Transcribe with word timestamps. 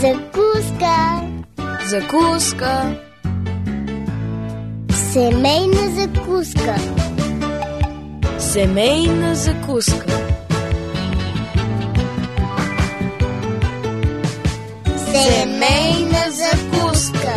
Закуска. 0.00 1.20
Закуска. 1.88 2.96
Семейна 5.12 5.90
закуска. 5.90 6.76
Семейна 8.38 9.34
закуска. 9.34 10.06
Семейна 14.96 16.24
закуска. 16.30 17.34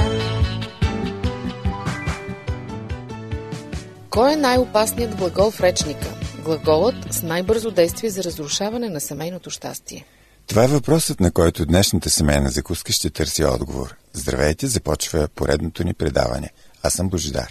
Кой 4.09 4.33
е 4.33 4.35
най-опасният 4.35 5.15
глагол 5.15 5.51
в 5.51 5.61
речника? 5.61 6.07
Глаголът 6.43 7.13
с 7.13 7.23
най-бързо 7.23 7.71
действие 7.71 8.09
за 8.09 8.23
разрушаване 8.23 8.89
на 8.89 8.99
семейното 8.99 9.49
щастие. 9.49 10.05
Това 10.53 10.63
е 10.63 10.67
въпросът, 10.67 11.19
на 11.19 11.31
който 11.31 11.65
днешната 11.65 12.09
семейна 12.09 12.49
закуска 12.49 12.91
ще 12.91 13.09
търси 13.09 13.43
отговор. 13.43 13.95
Здравейте, 14.13 14.67
започва 14.67 15.27
поредното 15.35 15.83
ни 15.83 15.93
предаване. 15.93 16.49
Аз 16.83 16.93
съм 16.93 17.09
Божидар. 17.09 17.47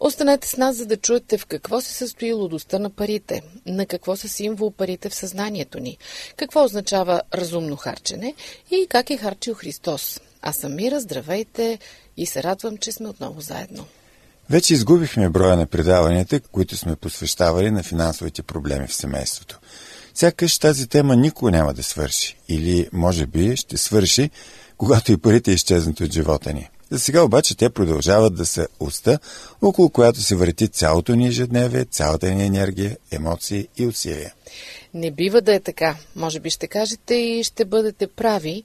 Останете 0.00 0.48
с 0.48 0.56
нас, 0.56 0.76
за 0.76 0.86
да 0.86 0.96
чуете 0.96 1.38
в 1.38 1.46
какво 1.46 1.80
се 1.80 1.92
състои 1.92 2.32
лудостта 2.32 2.78
на 2.78 2.90
парите, 2.90 3.42
на 3.66 3.86
какво 3.86 4.16
са 4.16 4.28
символ 4.28 4.70
парите 4.70 5.08
в 5.08 5.14
съзнанието 5.14 5.80
ни, 5.80 5.98
какво 6.36 6.64
означава 6.64 7.22
разумно 7.34 7.76
харчене 7.76 8.34
и 8.70 8.86
как 8.88 9.10
е 9.10 9.16
харчил 9.16 9.54
Христос. 9.54 10.20
Аз 10.42 10.56
съм 10.56 10.74
Мира, 10.74 11.00
здравейте 11.00 11.78
и 12.16 12.26
се 12.26 12.42
радвам, 12.42 12.76
че 12.76 12.92
сме 12.92 13.08
отново 13.08 13.40
заедно. 13.40 13.86
Вече 14.50 14.74
изгубихме 14.74 15.28
броя 15.28 15.56
на 15.56 15.66
предаванията, 15.66 16.40
които 16.40 16.76
сме 16.76 16.96
посвещавали 16.96 17.70
на 17.70 17.82
финансовите 17.82 18.42
проблеми 18.42 18.86
в 18.86 18.94
семейството. 18.94 19.60
Сякаш 20.18 20.58
тази 20.58 20.86
тема 20.86 21.16
никога 21.16 21.50
няма 21.50 21.74
да 21.74 21.82
свърши. 21.82 22.36
Или, 22.48 22.88
може 22.92 23.26
би, 23.26 23.56
ще 23.56 23.76
свърши, 23.76 24.30
когато 24.76 25.12
и 25.12 25.16
парите 25.16 25.50
изчезнат 25.50 26.00
от 26.00 26.12
живота 26.12 26.52
ни. 26.52 26.68
За 26.90 26.98
сега 26.98 27.22
обаче 27.22 27.56
те 27.56 27.70
продължават 27.70 28.34
да 28.34 28.46
са 28.46 28.68
уста, 28.80 29.18
около 29.62 29.90
която 29.90 30.20
се 30.20 30.36
върти 30.36 30.68
цялото 30.68 31.14
ни 31.14 31.28
ежедневие, 31.28 31.84
цялата 31.84 32.30
ни 32.30 32.46
енергия, 32.46 32.96
емоции 33.10 33.68
и 33.76 33.86
усилия. 33.86 34.34
Не 34.94 35.10
бива 35.10 35.40
да 35.40 35.54
е 35.54 35.60
така. 35.60 35.96
Може 36.16 36.40
би 36.40 36.50
ще 36.50 36.66
кажете 36.66 37.14
и 37.14 37.44
ще 37.44 37.64
бъдете 37.64 38.06
прави. 38.06 38.62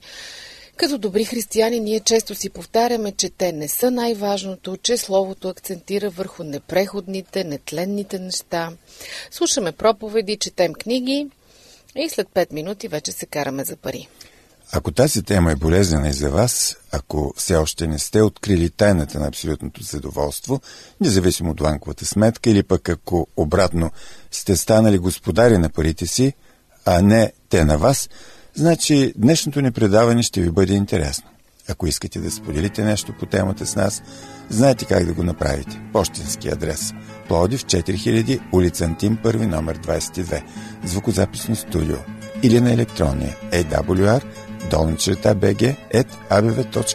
Като 0.76 0.98
добри 0.98 1.24
християни 1.24 1.80
ние 1.80 2.00
често 2.00 2.34
си 2.34 2.50
повтаряме, 2.50 3.12
че 3.12 3.30
те 3.30 3.52
не 3.52 3.68
са 3.68 3.90
най-важното, 3.90 4.76
че 4.76 4.96
Словото 4.96 5.48
акцентира 5.48 6.10
върху 6.10 6.44
непреходните, 6.44 7.44
нетленните 7.44 8.18
неща. 8.18 8.72
Слушаме 9.30 9.72
проповеди, 9.72 10.36
четем 10.36 10.72
книги 10.72 11.28
и 11.96 12.08
след 12.08 12.28
5 12.28 12.52
минути 12.52 12.88
вече 12.88 13.12
се 13.12 13.26
караме 13.26 13.64
за 13.64 13.76
пари. 13.76 14.08
Ако 14.74 14.92
тази 14.92 15.22
тема 15.22 15.52
е 15.52 15.56
болезнена 15.56 16.08
и 16.08 16.12
за 16.12 16.30
вас, 16.30 16.76
ако 16.92 17.34
все 17.36 17.56
още 17.56 17.86
не 17.86 17.98
сте 17.98 18.22
открили 18.22 18.70
тайната 18.70 19.20
на 19.20 19.28
абсолютното 19.28 19.82
задоволство, 19.82 20.60
независимо 21.00 21.50
от 21.50 21.56
банковата 21.56 22.06
сметка, 22.06 22.50
или 22.50 22.62
пък 22.62 22.88
ако 22.88 23.26
обратно 23.36 23.90
сте 24.30 24.56
станали 24.56 24.98
господари 24.98 25.58
на 25.58 25.68
парите 25.68 26.06
си, 26.06 26.32
а 26.84 27.02
не 27.02 27.32
те 27.48 27.64
на 27.64 27.78
вас, 27.78 28.08
значи 28.54 29.12
днешното 29.16 29.60
ни 29.60 29.72
предаване 29.72 30.22
ще 30.22 30.40
ви 30.40 30.50
бъде 30.50 30.74
интересно. 30.74 31.31
Ако 31.68 31.86
искате 31.86 32.20
да 32.20 32.30
споделите 32.30 32.84
нещо 32.84 33.12
по 33.12 33.26
темата 33.26 33.66
с 33.66 33.76
нас, 33.76 34.02
знаете 34.48 34.84
как 34.84 35.04
да 35.04 35.12
го 35.12 35.22
направите. 35.22 35.80
Пощенски 35.92 36.48
адрес. 36.48 36.92
Плодив 37.28 37.64
4000, 37.64 38.40
улица 38.52 38.84
Антим, 38.84 39.18
първи 39.22 39.46
номер 39.46 39.78
22, 39.78 40.42
звукозаписно 40.84 41.56
студио. 41.56 41.96
Или 42.42 42.60
на 42.60 42.72
електронния. 42.72 43.36
Awr 43.52 44.22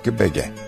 bg 0.10 0.67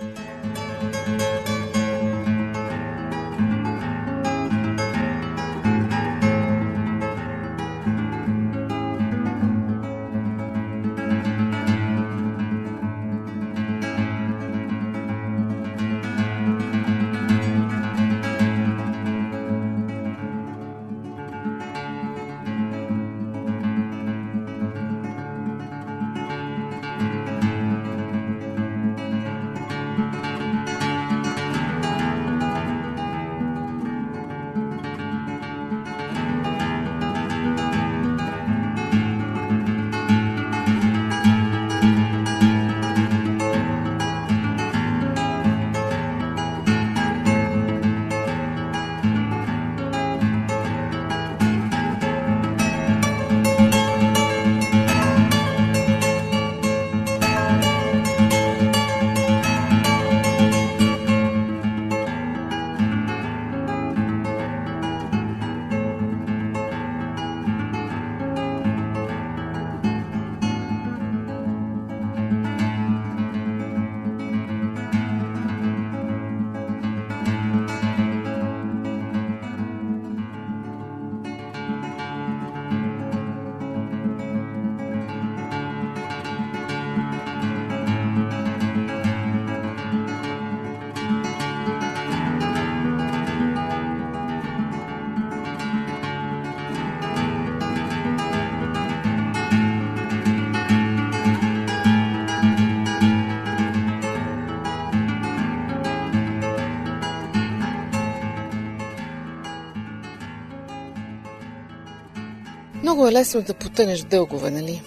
Много 113.00 113.10
е 113.10 113.20
лесно 113.20 113.42
да 113.42 113.54
потънеш 113.54 114.02
дългове, 114.02 114.52
нали? 114.52 114.82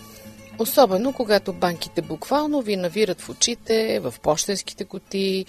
Особено 0.59 1.13
когато 1.13 1.53
банките 1.53 2.03
буквално 2.03 2.63
ви 2.63 2.77
навират 2.77 3.21
в 3.21 3.29
очите, 3.29 4.01
в 4.01 4.15
почтенските 4.23 4.85
кутии, 4.85 5.47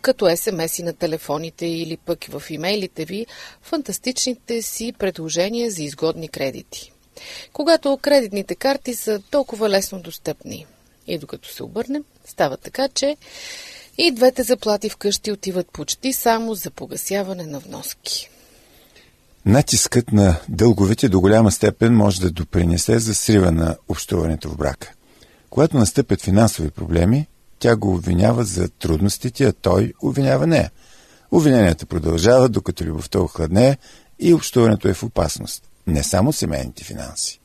като 0.00 0.36
СМС 0.36 0.78
и 0.78 0.82
на 0.82 0.92
телефоните 0.92 1.66
или 1.66 1.96
пък 1.96 2.24
в 2.24 2.42
имейлите 2.50 3.04
ви, 3.04 3.26
фантастичните 3.62 4.62
си 4.62 4.92
предложения 4.98 5.70
за 5.70 5.82
изгодни 5.82 6.28
кредити. 6.28 6.92
Когато 7.52 7.98
кредитните 8.02 8.54
карти 8.54 8.94
са 8.94 9.22
толкова 9.30 9.68
лесно 9.68 10.00
достъпни. 10.00 10.66
И 11.06 11.18
докато 11.18 11.48
се 11.48 11.62
обърнем, 11.62 12.04
става 12.24 12.56
така, 12.56 12.88
че 12.88 13.16
и 13.98 14.10
двете 14.10 14.42
заплати 14.42 14.88
вкъщи 14.88 15.32
отиват 15.32 15.70
почти 15.72 16.12
само 16.12 16.54
за 16.54 16.70
погасяване 16.70 17.46
на 17.46 17.58
вноски. 17.58 18.30
Натискът 19.46 20.12
на 20.12 20.36
дълговете 20.48 21.08
до 21.08 21.20
голяма 21.20 21.52
степен 21.52 21.94
може 21.94 22.20
да 22.20 22.30
допринесе 22.30 22.98
за 22.98 23.14
срива 23.14 23.52
на 23.52 23.76
общуването 23.88 24.48
в 24.48 24.56
брака. 24.56 24.92
Когато 25.50 25.76
настъпят 25.76 26.22
финансови 26.22 26.70
проблеми, 26.70 27.26
тя 27.58 27.76
го 27.76 27.94
обвинява 27.94 28.44
за 28.44 28.68
трудностите, 28.68 29.44
а 29.44 29.52
той 29.52 29.92
обвинява 30.02 30.46
нея. 30.46 30.70
Обвиненията 31.30 31.86
продължават, 31.86 32.52
докато 32.52 32.84
любовта 32.84 33.20
охладнее 33.20 33.76
и 34.18 34.34
общуването 34.34 34.88
е 34.88 34.94
в 34.94 35.02
опасност. 35.02 35.62
Не 35.86 36.02
само 36.02 36.32
семейните 36.32 36.84
финанси. 36.84 37.40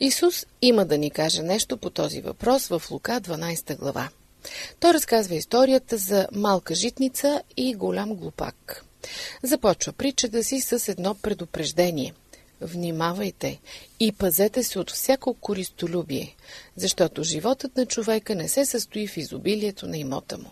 Исус 0.00 0.46
има 0.62 0.84
да 0.84 0.98
ни 0.98 1.10
каже 1.10 1.42
нещо 1.42 1.76
по 1.76 1.90
този 1.90 2.20
въпрос 2.20 2.68
в 2.68 2.82
Лука 2.90 3.20
12 3.20 3.78
глава. 3.78 4.08
Той 4.80 4.94
разказва 4.94 5.34
историята 5.34 5.96
за 5.96 6.28
малка 6.32 6.74
житница 6.74 7.42
и 7.56 7.74
голям 7.74 8.14
глупак. 8.14 8.84
Започва 9.42 9.92
притчата 9.92 10.44
си 10.44 10.60
с 10.60 10.88
едно 10.88 11.14
предупреждение. 11.14 12.14
Внимавайте 12.60 13.60
и 14.00 14.12
пазете 14.12 14.62
се 14.62 14.78
от 14.78 14.90
всяко 14.90 15.34
користолюбие, 15.34 16.36
защото 16.76 17.22
животът 17.22 17.76
на 17.76 17.86
човека 17.86 18.34
не 18.34 18.48
се 18.48 18.64
състои 18.64 19.06
в 19.06 19.16
изобилието 19.16 19.86
на 19.86 19.98
имота 19.98 20.38
му. 20.38 20.50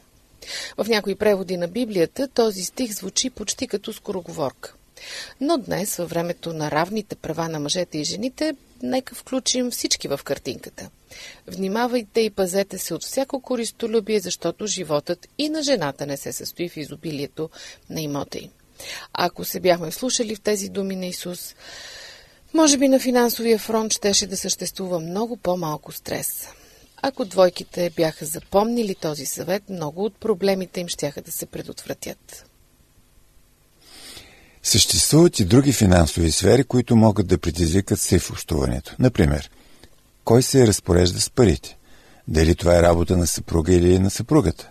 В 0.77 0.89
някои 0.89 1.15
преводи 1.15 1.57
на 1.57 1.69
Библията 1.69 2.29
този 2.29 2.65
стих 2.65 2.93
звучи 2.93 3.31
почти 3.31 3.67
като 3.67 3.93
скороговорка. 3.93 4.75
Но 5.41 5.59
днес, 5.59 5.97
във 5.97 6.11
времето 6.11 6.53
на 6.53 6.71
равните 6.71 7.17
права 7.17 7.49
на 7.49 7.61
мъжете 7.61 7.99
и 7.99 8.05
жените, 8.05 8.55
нека 8.83 9.15
включим 9.15 9.71
всички 9.71 10.09
в 10.09 10.21
картинката. 10.25 10.91
Внимавайте 11.47 12.21
и 12.21 12.31
пазете 12.31 12.79
се 12.79 12.95
от 12.95 13.05
всяко 13.05 13.41
користолюбие, 13.41 14.21
защото 14.21 14.67
животът 14.67 15.29
и 15.39 15.49
на 15.49 15.63
жената 15.63 16.07
не 16.07 16.17
се 16.17 16.33
състои 16.33 16.69
в 16.69 16.77
изобилието 16.77 17.51
на 17.91 18.01
имота 18.01 18.39
им. 18.39 18.51
Ако 19.13 19.45
се 19.45 19.61
бяхме 19.61 19.93
слушали 19.93 20.37
в 20.37 20.41
тези 20.41 20.69
думи 20.69 20.97
на 20.97 21.07
Исус, 21.07 21.55
може 22.55 22.79
би 22.79 22.89
на 22.89 23.01
финансовия 23.01 23.59
фронт 23.59 23.93
щеше 23.93 24.27
да 24.27 24.37
съществува 24.37 25.01
много 25.01 25.37
по-малко 25.37 25.93
стрес. 25.93 26.49
Ако 27.03 27.25
двойките 27.25 27.91
бяха 27.91 28.27
запомнили 28.27 28.95
този 28.95 29.27
съвет, 29.27 29.63
много 29.69 30.05
от 30.05 30.15
проблемите 30.21 30.81
им 30.81 30.89
щяха 30.89 31.23
да 31.23 31.33
се 31.33 31.47
предотвратят. 31.47 32.45
Съществуват 34.63 35.41
и 35.41 35.45
други 35.45 35.73
финансови 35.73 36.33
сфери, 36.33 36.65
които 36.65 36.97
могат 36.97 37.27
да 37.27 37.39
предизвикат 37.39 37.99
общуването. 38.31 38.97
Например, 38.99 39.51
кой 40.31 40.43
се 40.43 40.67
разпорежда 40.67 41.21
с 41.21 41.31
парите? 41.31 41.77
Дали 42.29 42.55
това 42.55 42.79
е 42.79 42.83
работа 42.83 43.17
на 43.17 43.27
съпруга 43.27 43.75
или 43.75 43.99
на 43.99 44.11
съпругата? 44.11 44.71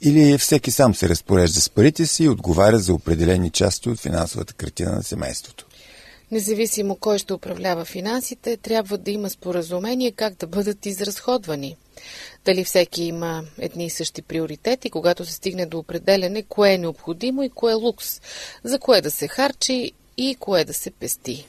Или 0.00 0.38
всеки 0.38 0.70
сам 0.70 0.94
се 0.94 1.08
разпорежда 1.08 1.60
с 1.60 1.70
парите 1.70 2.06
си 2.06 2.24
и 2.24 2.28
отговаря 2.28 2.78
за 2.78 2.94
определени 2.94 3.50
части 3.50 3.88
от 3.88 3.98
финансовата 3.98 4.54
картина 4.54 4.92
на 4.92 5.02
семейството? 5.02 5.66
Независимо 6.30 6.96
кой 6.96 7.18
ще 7.18 7.32
управлява 7.32 7.84
финансите, 7.84 8.56
трябва 8.56 8.98
да 8.98 9.10
има 9.10 9.30
споразумение 9.30 10.12
как 10.12 10.34
да 10.34 10.46
бъдат 10.46 10.86
изразходвани. 10.86 11.76
Дали 12.44 12.64
всеки 12.64 13.02
има 13.04 13.44
едни 13.58 13.86
и 13.86 13.90
същи 13.90 14.22
приоритети, 14.22 14.90
когато 14.90 15.24
се 15.24 15.32
стигне 15.32 15.66
до 15.66 15.78
определене 15.78 16.42
кое 16.42 16.72
е 16.72 16.78
необходимо 16.78 17.42
и 17.42 17.50
кое 17.50 17.72
е 17.72 17.76
лукс, 17.76 18.20
за 18.64 18.78
кое 18.78 19.00
да 19.00 19.10
се 19.10 19.28
харчи 19.28 19.92
и 20.16 20.36
кое 20.40 20.64
да 20.64 20.74
се 20.74 20.90
пести. 20.90 21.46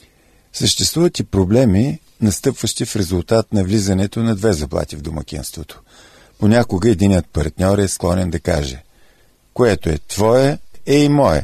Съществуват 0.54 1.20
и 1.20 1.24
проблеми, 1.24 2.00
настъпващи 2.22 2.86
в 2.86 2.96
резултат 2.96 3.54
на 3.54 3.64
влизането 3.64 4.20
на 4.20 4.36
две 4.36 4.54
заплати 4.54 4.96
в 4.96 5.02
домакинството. 5.02 5.82
Понякога 6.40 6.90
единият 6.90 7.26
партньор 7.28 7.78
е 7.78 7.88
склонен 7.88 8.30
да 8.30 8.40
каже 8.40 8.84
Което 9.54 9.90
е 9.90 10.00
твое, 10.08 10.60
е 10.86 10.96
и 10.96 11.10
мое, 11.10 11.44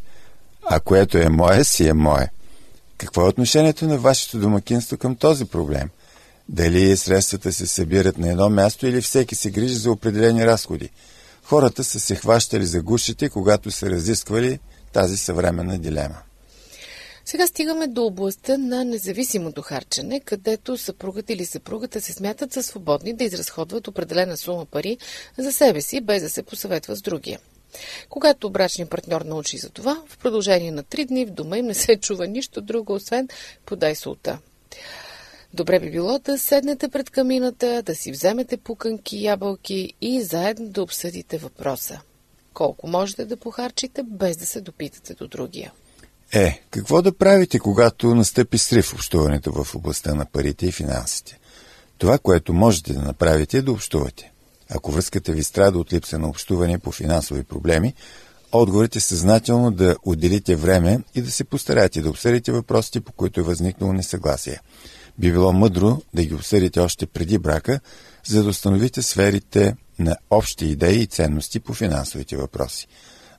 а 0.69 0.79
което 0.79 1.17
е 1.17 1.29
мое, 1.29 1.63
си 1.63 1.87
е 1.87 1.93
мое. 1.93 2.29
Какво 2.97 3.21
е 3.21 3.27
отношението 3.27 3.87
на 3.87 3.97
вашето 3.97 4.39
домакинство 4.39 4.97
към 4.97 5.15
този 5.15 5.45
проблем? 5.45 5.89
Дали 6.49 6.97
средствата 6.97 7.53
се 7.53 7.67
събират 7.67 8.17
на 8.17 8.29
едно 8.29 8.49
място 8.49 8.87
или 8.87 9.01
всеки 9.01 9.35
се 9.35 9.51
грижи 9.51 9.75
за 9.75 9.91
определени 9.91 10.45
разходи? 10.45 10.89
Хората 11.43 11.83
са 11.83 11.99
се 11.99 12.15
хващали 12.15 12.65
за 12.65 12.81
гушите, 12.81 13.29
когато 13.29 13.71
са 13.71 13.89
разисквали 13.89 14.59
тази 14.93 15.17
съвременна 15.17 15.77
дилема. 15.77 16.17
Сега 17.31 17.47
стигаме 17.47 17.87
до 17.87 18.05
областта 18.05 18.57
на 18.57 18.85
независимото 18.85 19.61
харчене, 19.61 20.19
където 20.19 20.77
съпругът 20.77 21.29
или 21.29 21.45
съпругата 21.45 22.01
се 22.01 22.13
смятат 22.13 22.53
за 22.53 22.63
свободни 22.63 23.13
да 23.13 23.23
изразходват 23.23 23.87
определена 23.87 24.37
сума 24.37 24.65
пари 24.65 24.97
за 25.37 25.51
себе 25.51 25.81
си, 25.81 26.01
без 26.01 26.23
да 26.23 26.29
се 26.29 26.43
посъветва 26.43 26.95
с 26.95 27.01
другия. 27.01 27.39
Когато 28.09 28.49
брачният 28.49 28.89
партньор 28.89 29.21
научи 29.21 29.57
за 29.57 29.69
това, 29.69 30.03
в 30.07 30.17
продължение 30.17 30.71
на 30.71 30.83
три 30.83 31.05
дни 31.05 31.25
в 31.25 31.31
дома 31.31 31.57
им 31.57 31.65
не 31.65 31.73
се 31.73 31.95
чува 31.95 32.27
нищо 32.27 32.61
друго, 32.61 32.93
освен 32.93 33.27
подай 33.65 33.95
солта. 33.95 34.39
Добре 35.53 35.79
би 35.79 35.91
било 35.91 36.19
да 36.19 36.37
седнете 36.37 36.89
пред 36.89 37.09
камината, 37.09 37.81
да 37.81 37.95
си 37.95 38.11
вземете 38.11 38.57
пуканки, 38.57 39.23
ябълки 39.23 39.93
и 40.01 40.21
заедно 40.21 40.69
да 40.69 40.83
обсъдите 40.83 41.37
въпроса. 41.37 42.01
Колко 42.53 42.87
можете 42.87 43.25
да 43.25 43.37
похарчите, 43.37 44.03
без 44.03 44.37
да 44.37 44.45
се 44.45 44.61
допитате 44.61 45.13
до 45.13 45.27
другия. 45.27 45.71
Е, 46.33 46.61
какво 46.69 47.01
да 47.01 47.17
правите, 47.17 47.59
когато 47.59 48.15
настъпи 48.15 48.57
срив 48.57 48.85
в 48.85 48.93
общуването 48.93 49.63
в 49.63 49.75
областта 49.75 50.15
на 50.15 50.25
парите 50.25 50.65
и 50.65 50.71
финансите? 50.71 51.39
Това, 51.97 52.17
което 52.17 52.53
можете 52.53 52.93
да 52.93 53.01
направите 53.01 53.57
е 53.57 53.61
да 53.61 53.71
общувате. 53.71 54.31
Ако 54.69 54.91
връзката 54.91 55.31
ви 55.31 55.43
страда 55.43 55.79
от 55.79 55.93
липса 55.93 56.19
на 56.19 56.27
общуване 56.27 56.79
по 56.79 56.91
финансови 56.91 57.43
проблеми, 57.43 57.93
отговорите 58.51 58.99
съзнателно 58.99 59.71
да 59.71 59.95
отделите 60.03 60.55
време 60.55 60.99
и 61.15 61.21
да 61.21 61.31
се 61.31 61.43
постараете 61.43 62.01
да 62.01 62.09
обсъдите 62.09 62.51
въпросите, 62.51 63.01
по 63.01 63.11
които 63.11 63.39
е 63.39 63.43
възникнало 63.43 63.93
несъгласие. 63.93 64.59
Би 65.19 65.31
било 65.31 65.53
мъдро 65.53 66.01
да 66.13 66.23
ги 66.23 66.33
обсъдите 66.33 66.79
още 66.79 67.05
преди 67.05 67.37
брака, 67.37 67.79
за 68.25 68.43
да 68.43 68.49
установите 68.49 69.01
сферите 69.01 69.75
на 69.99 70.17
общи 70.29 70.65
идеи 70.65 71.01
и 71.01 71.07
ценности 71.07 71.59
по 71.59 71.73
финансовите 71.73 72.37
въпроси. 72.37 72.87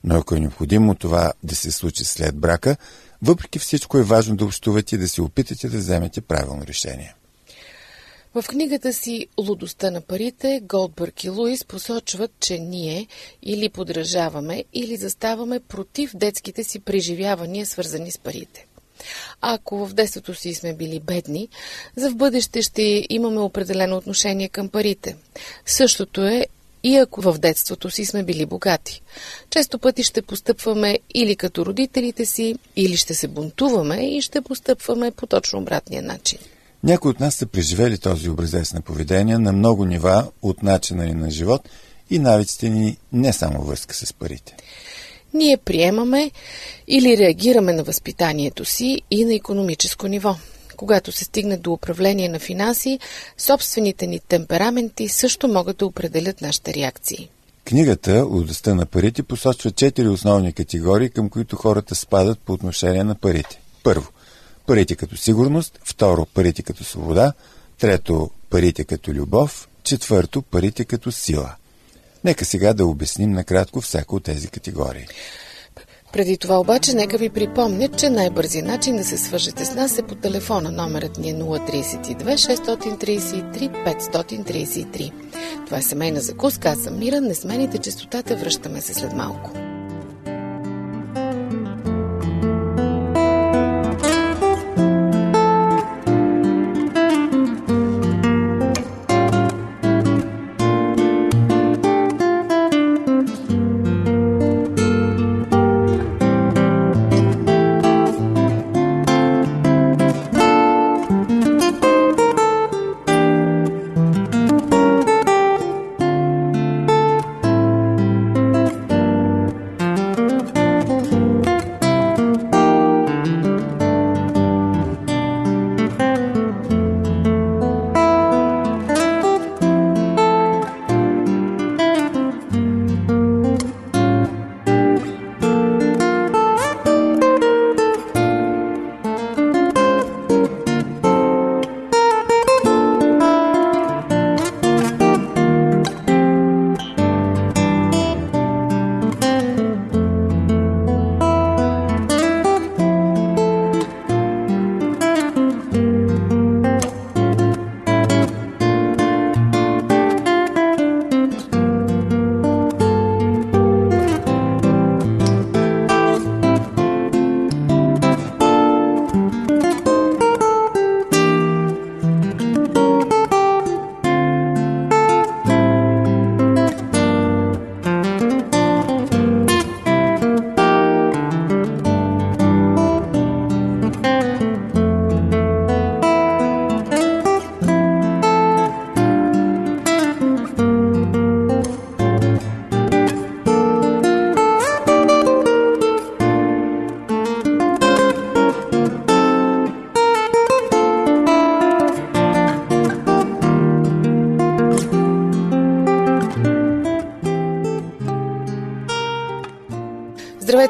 Но 0.03 0.15
ако 0.15 0.35
е 0.35 0.39
необходимо 0.39 0.95
това 0.95 1.33
да 1.43 1.55
се 1.55 1.71
случи 1.71 2.03
след 2.03 2.35
брака, 2.35 2.75
въпреки 3.21 3.59
всичко 3.59 3.97
е 3.97 4.03
важно 4.03 4.35
да 4.35 4.45
общувате 4.45 4.95
и 4.95 4.97
да 4.97 5.09
се 5.09 5.21
опитате 5.21 5.69
да 5.69 5.77
вземете 5.77 6.21
правилно 6.21 6.65
решение. 6.67 7.15
В 8.35 8.43
книгата 8.47 8.93
си 8.93 9.27
«Лудостта 9.39 9.91
на 9.91 10.01
парите» 10.01 10.61
Голдбърг 10.63 11.23
и 11.23 11.29
Луис 11.29 11.65
посочват, 11.65 12.31
че 12.39 12.59
ние 12.59 13.07
или 13.43 13.69
подражаваме, 13.69 14.63
или 14.73 14.97
заставаме 14.97 15.59
против 15.59 16.15
детските 16.15 16.63
си 16.63 16.79
преживявания, 16.79 17.65
свързани 17.65 18.11
с 18.11 18.17
парите. 18.17 18.67
Ако 19.41 19.85
в 19.85 19.93
детството 19.93 20.35
си 20.35 20.53
сме 20.53 20.73
били 20.73 20.99
бедни, 20.99 21.47
за 21.95 22.09
в 22.09 22.15
бъдеще 22.15 22.61
ще 22.61 23.05
имаме 23.09 23.39
определено 23.39 23.97
отношение 23.97 24.49
към 24.49 24.69
парите. 24.69 25.15
Същото 25.65 26.23
е 26.23 26.45
и 26.83 26.95
ако 26.97 27.21
в 27.21 27.37
детството 27.37 27.89
си 27.89 28.05
сме 28.05 28.23
били 28.23 28.45
богати. 28.45 29.01
Често 29.49 29.79
пъти 29.79 30.03
ще 30.03 30.21
постъпваме 30.21 30.99
или 31.13 31.35
като 31.35 31.65
родителите 31.65 32.25
си, 32.25 32.55
или 32.75 32.97
ще 32.97 33.13
се 33.13 33.27
бунтуваме 33.27 33.95
и 33.95 34.21
ще 34.21 34.41
постъпваме 34.41 35.11
по 35.11 35.27
точно 35.27 35.59
обратния 35.59 36.01
начин. 36.03 36.39
Някои 36.83 37.11
от 37.11 37.19
нас 37.19 37.35
са 37.35 37.45
преживели 37.45 37.97
този 37.97 38.29
образец 38.29 38.73
на 38.73 38.81
поведение 38.81 39.37
на 39.37 39.53
много 39.53 39.85
нива 39.85 40.31
от 40.41 40.63
начина 40.63 41.05
ни 41.05 41.13
на 41.13 41.31
живот 41.31 41.69
и 42.09 42.19
навиците 42.19 42.69
ни 42.69 42.97
не 43.13 43.33
само 43.33 43.63
връзка 43.63 43.95
с 43.95 44.13
парите. 44.13 44.55
Ние 45.33 45.57
приемаме 45.57 46.31
или 46.87 47.17
реагираме 47.17 47.73
на 47.73 47.83
възпитанието 47.83 48.65
си 48.65 49.01
и 49.11 49.25
на 49.25 49.33
економическо 49.33 50.07
ниво. 50.07 50.35
Когато 50.77 51.11
се 51.11 51.23
стигне 51.23 51.57
до 51.57 51.73
управление 51.73 52.29
на 52.29 52.39
финанси, 52.39 52.99
собствените 53.37 54.07
ни 54.07 54.19
темпераменти 54.19 55.07
също 55.07 55.47
могат 55.47 55.77
да 55.77 55.85
определят 55.85 56.41
нашите 56.41 56.73
реакции. 56.73 57.29
Книгата 57.65 58.25
«Лудостта 58.25 58.75
на 58.75 58.85
парите» 58.85 59.23
посочва 59.23 59.71
четири 59.71 60.07
основни 60.07 60.53
категории, 60.53 61.09
към 61.09 61.29
които 61.29 61.55
хората 61.55 61.95
спадат 61.95 62.39
по 62.39 62.53
отношение 62.53 63.03
на 63.03 63.15
парите. 63.15 63.61
Първо– 63.83 64.07
парите 64.65 64.95
като 64.95 65.17
сигурност, 65.17 65.79
второ 65.83 66.25
парите 66.25 66.63
като 66.63 66.83
свобода, 66.83 67.33
трето 67.79 68.29
парите 68.49 68.83
като 68.83 69.11
любов, 69.11 69.67
четвърто 69.83 70.41
парите 70.41 70.85
като 70.85 71.11
сила. 71.11 71.55
Нека 72.23 72.45
сега 72.45 72.73
да 72.73 72.85
обясним 72.85 73.31
накратко 73.31 73.81
всяко 73.81 74.15
от 74.15 74.23
тези 74.23 74.47
категории. 74.47 75.07
Преди 76.13 76.37
това 76.37 76.59
обаче, 76.59 76.95
нека 76.95 77.17
ви 77.17 77.29
припомня, 77.29 77.87
че 77.87 78.09
най-бързият 78.09 78.67
начин 78.67 78.97
да 78.97 79.03
се 79.03 79.17
свържете 79.17 79.65
с 79.65 79.75
нас 79.75 79.97
е 79.99 80.03
по 80.03 80.15
телефона. 80.15 80.71
Номерът 80.71 81.17
ни 81.17 81.29
е 81.29 81.33
032 81.33 82.15
633 82.15 83.85
533. 83.85 85.11
Това 85.65 85.77
е 85.77 85.81
семейна 85.81 86.19
закуска. 86.19 86.69
Аз 86.69 86.79
съм 86.79 86.99
Мира. 86.99 87.21
Не 87.21 87.35
смените 87.35 87.77
частотата. 87.77 88.35
Връщаме 88.35 88.81
се 88.81 88.93
след 88.93 89.13
малко. 89.13 89.51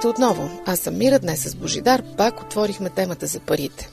Здравейте 0.04 0.22
отново! 0.22 0.62
Аз 0.66 0.80
съм 0.80 0.98
Мира, 0.98 1.20
днес 1.20 1.44
с 1.44 1.56
Божидар 1.56 2.04
пак 2.18 2.42
отворихме 2.42 2.90
темата 2.90 3.28
за 3.28 3.40
парите. 3.40 3.90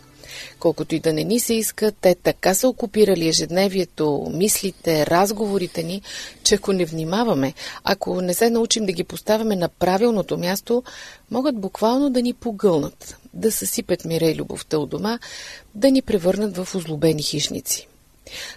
Колкото 0.59 0.95
и 0.95 1.01
да 1.01 1.13
не 1.13 1.25
ни 1.25 1.41
се 1.41 1.55
иска, 1.55 1.93
те 2.01 2.15
така 2.15 2.55
са 2.55 2.69
окупирали 2.69 3.29
ежедневието, 3.29 4.31
мислите, 4.35 5.07
разговорите 5.07 5.83
ни, 5.83 6.03
че 6.43 6.55
ако 6.55 6.73
не 6.73 6.85
внимаваме, 6.85 7.55
ако 7.85 8.21
не 8.21 8.35
се 8.35 8.51
научим 8.51 8.87
да 8.87 8.93
ги 8.93 9.05
поставяме 9.05 9.57
на 9.57 9.69
правилното 9.69 10.39
място, 10.39 10.83
могат 11.31 11.61
буквално 11.61 12.11
да 12.11 12.23
ни 12.23 12.33
погълнат, 12.33 13.17
да 13.35 13.53
съсипят 13.53 14.05
мира 14.05 14.25
и 14.25 14.37
любовта 14.37 14.79
у 14.79 14.87
дома, 14.87 15.19
да 15.75 15.91
ни 15.91 16.03
превърнат 16.03 16.57
в 16.57 16.75
озлобени 16.75 17.23
хищници. 17.23 17.89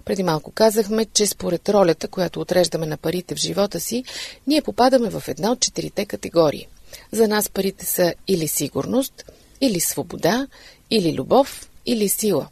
Преди 0.06 0.24
малко 0.24 0.52
казахме, 0.52 1.06
че 1.06 1.28
според 1.28 1.70
ролята, 1.70 2.08
която 2.08 2.42
отреждаме 2.42 2.86
на 2.86 2.98
парите 2.98 3.36
в 3.36 3.40
живота 3.40 3.80
си, 3.80 4.04
ние 4.48 4.62
попадаме 4.62 5.10
в 5.10 5.24
една 5.28 5.52
от 5.52 5.60
четирите 5.60 6.06
категории. 6.06 6.68
За 7.13 7.27
нас 7.27 7.50
парите 7.50 7.86
са 7.86 8.13
или 8.27 8.48
сигурност, 8.48 9.32
или 9.62 9.79
свобода, 9.79 10.48
или 10.89 11.13
любов, 11.13 11.70
или 11.86 12.10
сила. 12.10 12.48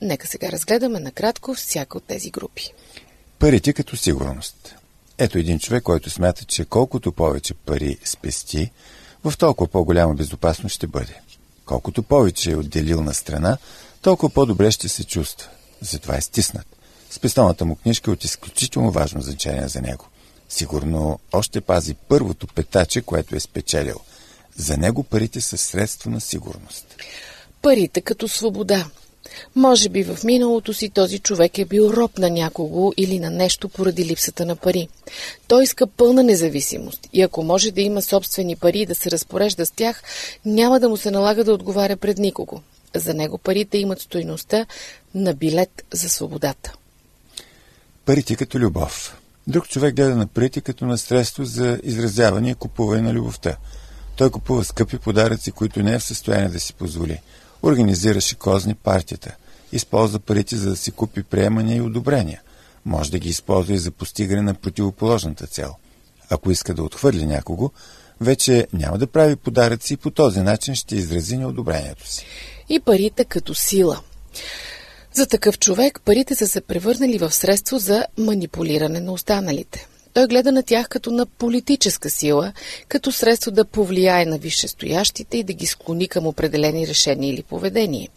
Нека 0.00 0.26
сега 0.26 0.52
разгледаме 0.52 1.00
накратко 1.00 1.54
всяка 1.54 1.98
от 1.98 2.04
тези 2.04 2.30
групи. 2.30 2.72
Парите 3.38 3.72
като 3.72 3.96
сигурност. 3.96 4.74
Ето 5.18 5.38
един 5.38 5.58
човек, 5.58 5.82
който 5.82 6.10
смята, 6.10 6.44
че 6.44 6.64
колкото 6.64 7.12
повече 7.12 7.54
пари 7.54 7.98
спести, 8.04 8.70
в 9.24 9.38
толкова 9.38 9.70
по-голяма 9.70 10.14
безопасност 10.14 10.74
ще 10.74 10.86
бъде. 10.86 11.20
Колкото 11.64 12.02
повече 12.02 12.50
е 12.50 12.56
отделил 12.56 13.02
на 13.02 13.14
страна, 13.14 13.58
толкова 14.02 14.34
по-добре 14.34 14.70
ще 14.70 14.88
се 14.88 15.04
чувства. 15.04 15.48
Затова 15.80 16.16
е 16.16 16.20
стиснат. 16.20 16.66
Спестовната 17.10 17.64
му 17.64 17.76
книжка 17.76 18.10
е 18.10 18.14
от 18.14 18.24
изключително 18.24 18.90
важно 18.90 19.22
значение 19.22 19.68
за 19.68 19.82
него. 19.82 20.04
Сигурно 20.48 21.20
още 21.32 21.60
пази 21.60 21.94
първото 21.94 22.46
петаче, 22.46 23.02
което 23.02 23.36
е 23.36 23.40
спечелил. 23.40 24.00
За 24.56 24.76
него 24.76 25.02
парите 25.02 25.40
са 25.40 25.56
средство 25.56 26.10
на 26.10 26.20
сигурност. 26.20 26.96
Парите 27.62 28.00
като 28.00 28.28
свобода. 28.28 28.86
Може 29.54 29.88
би 29.88 30.04
в 30.04 30.18
миналото 30.24 30.74
си 30.74 30.90
този 30.90 31.18
човек 31.18 31.58
е 31.58 31.64
бил 31.64 31.82
роб 31.82 32.18
на 32.18 32.30
някого 32.30 32.92
или 32.96 33.18
на 33.18 33.30
нещо 33.30 33.68
поради 33.68 34.04
липсата 34.04 34.46
на 34.46 34.56
пари. 34.56 34.88
Той 35.48 35.64
иска 35.64 35.86
пълна 35.86 36.22
независимост 36.22 37.08
и 37.12 37.22
ако 37.22 37.42
може 37.42 37.70
да 37.70 37.80
има 37.80 38.02
собствени 38.02 38.56
пари 38.56 38.78
и 38.78 38.86
да 38.86 38.94
се 38.94 39.10
разпорежда 39.10 39.66
с 39.66 39.70
тях, 39.70 40.02
няма 40.44 40.80
да 40.80 40.88
му 40.88 40.96
се 40.96 41.10
налага 41.10 41.44
да 41.44 41.52
отговаря 41.52 41.96
пред 41.96 42.18
никого. 42.18 42.62
За 42.94 43.14
него 43.14 43.38
парите 43.38 43.78
имат 43.78 44.00
стойността 44.00 44.66
на 45.14 45.34
билет 45.34 45.84
за 45.92 46.08
свободата. 46.08 46.72
Парите 48.04 48.36
като 48.36 48.58
любов. 48.58 49.16
Друг 49.48 49.68
човек 49.68 49.94
гледа 49.94 50.16
на 50.16 50.26
парите 50.26 50.60
като 50.60 50.86
на 50.86 50.98
средство 50.98 51.44
за 51.44 51.80
изразяване 51.82 52.50
и 52.50 52.54
купуване 52.54 53.02
на 53.02 53.12
любовта. 53.12 53.56
Той 54.16 54.30
купува 54.30 54.64
скъпи 54.64 54.98
подаръци, 54.98 55.52
които 55.52 55.82
не 55.82 55.94
е 55.94 55.98
в 55.98 56.04
състояние 56.04 56.48
да 56.48 56.60
си 56.60 56.74
позволи. 56.74 57.20
Организира 57.62 58.20
шикозни 58.20 58.74
партията. 58.74 59.36
Използва 59.72 60.18
парите, 60.18 60.56
за 60.56 60.70
да 60.70 60.76
си 60.76 60.90
купи 60.90 61.22
приемания 61.22 61.76
и 61.76 61.80
одобрения. 61.80 62.42
Може 62.84 63.10
да 63.10 63.18
ги 63.18 63.28
използва 63.28 63.74
и 63.74 63.78
за 63.78 63.90
постигане 63.90 64.42
на 64.42 64.54
противоположната 64.54 65.46
цел. 65.46 65.74
Ако 66.30 66.50
иска 66.50 66.74
да 66.74 66.82
отхвърли 66.82 67.26
някого, 67.26 67.70
вече 68.20 68.66
няма 68.72 68.98
да 68.98 69.06
прави 69.06 69.36
подаръци 69.36 69.94
и 69.94 69.96
по 69.96 70.10
този 70.10 70.40
начин 70.40 70.74
ще 70.74 70.96
изрази 70.96 71.36
неодобрението 71.36 72.08
си. 72.08 72.26
И 72.68 72.80
парите 72.80 73.24
като 73.24 73.54
сила. 73.54 74.00
За 75.16 75.26
такъв 75.26 75.58
човек 75.58 76.00
парите 76.04 76.34
са 76.34 76.48
се 76.48 76.60
превърнали 76.60 77.18
в 77.18 77.32
средство 77.34 77.78
за 77.78 78.06
манипулиране 78.18 79.00
на 79.00 79.12
останалите. 79.12 79.86
Той 80.14 80.26
гледа 80.26 80.52
на 80.52 80.62
тях 80.62 80.88
като 80.88 81.10
на 81.10 81.26
политическа 81.26 82.10
сила, 82.10 82.52
като 82.88 83.12
средство 83.12 83.50
да 83.50 83.64
повлияе 83.64 84.26
на 84.26 84.38
висшестоящите 84.38 85.38
и 85.38 85.42
да 85.42 85.52
ги 85.52 85.66
склони 85.66 86.08
към 86.08 86.26
определени 86.26 86.86
решения 86.86 87.30
или 87.30 87.42
поведение. 87.42 88.08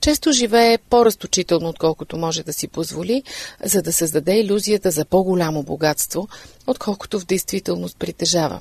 Често 0.00 0.32
живее 0.32 0.78
по-разточително, 0.78 1.68
отколкото 1.68 2.16
може 2.16 2.42
да 2.42 2.52
си 2.52 2.68
позволи, 2.68 3.22
за 3.64 3.82
да 3.82 3.92
създаде 3.92 4.38
иллюзията 4.38 4.90
за 4.90 5.04
по-голямо 5.04 5.62
богатство, 5.62 6.28
отколкото 6.66 7.20
в 7.20 7.26
действителност 7.26 7.98
притежава. 7.98 8.60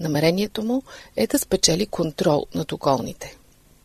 Намерението 0.00 0.62
му 0.62 0.82
е 1.16 1.26
да 1.26 1.38
спечели 1.38 1.86
контрол 1.86 2.46
над 2.54 2.72
околните. 2.72 3.36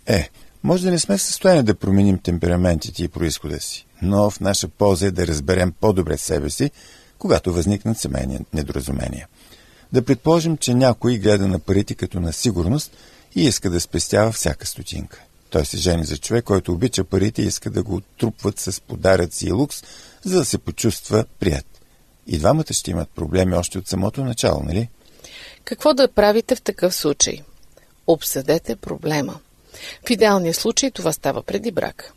Е, 0.06 0.30
може 0.64 0.84
да 0.84 0.92
не 0.92 1.00
сме 1.00 1.18
в 1.18 1.22
състояние 1.22 1.64
да 1.64 1.76
променим 1.76 2.20
темпераментите 2.20 3.04
и 3.04 3.08
происхода 3.08 3.60
си, 3.60 3.86
но 4.02 4.30
в 4.30 4.40
наша 4.40 4.68
полза 4.68 5.08
е 5.08 5.12
да 5.12 5.28
разберем 5.28 5.74
по-добре 5.80 6.18
себе 6.18 6.50
си, 6.50 6.72
когато 7.18 7.54
възникнат 7.54 8.00
семейни 8.00 8.40
недоразумения. 8.54 9.28
Да 9.94 10.02
предположим, 10.02 10.58
че 10.58 10.74
някой 10.74 11.18
гледа 11.18 11.48
на 11.48 11.60
парите 11.60 11.96
като 11.96 12.20
на 12.20 12.34
сигурност 12.34 12.92
и 13.36 13.46
иска 13.46 13.70
да 13.70 13.80
спестява 13.80 14.32
всяка 14.32 14.66
стотинка. 14.66 15.24
Той 15.50 15.66
се 15.66 15.78
жени 15.78 16.06
за 16.06 16.18
човек, 16.18 16.46
който 16.46 16.72
обича 16.72 17.04
парите 17.04 17.42
и 17.42 17.46
иска 17.46 17.70
да 17.70 17.84
го 17.84 17.96
отрупват 17.96 18.60
с 18.60 18.82
подаръци 18.82 19.48
и 19.48 19.52
лукс, 19.52 19.84
за 20.24 20.38
да 20.38 20.46
се 20.46 20.58
почувства 20.58 21.26
прият. 21.40 21.66
И 22.28 22.38
двамата 22.38 22.74
ще 22.74 22.92
имат 22.92 23.10
проблеми 23.10 23.56
още 23.56 23.78
от 23.78 23.88
самото 23.88 24.24
начало, 24.24 24.64
нали? 24.64 24.90
Какво 25.64 25.94
да 25.94 26.12
правите 26.12 26.56
в 26.56 26.62
такъв 26.62 26.96
случай? 26.96 27.42
Обсъдете 28.08 28.76
проблема. 28.76 29.40
В 30.08 30.10
идеалния 30.10 30.54
случай 30.54 30.92
това 30.92 31.14
става 31.14 31.44
преди 31.44 31.72
брак. 31.72 32.14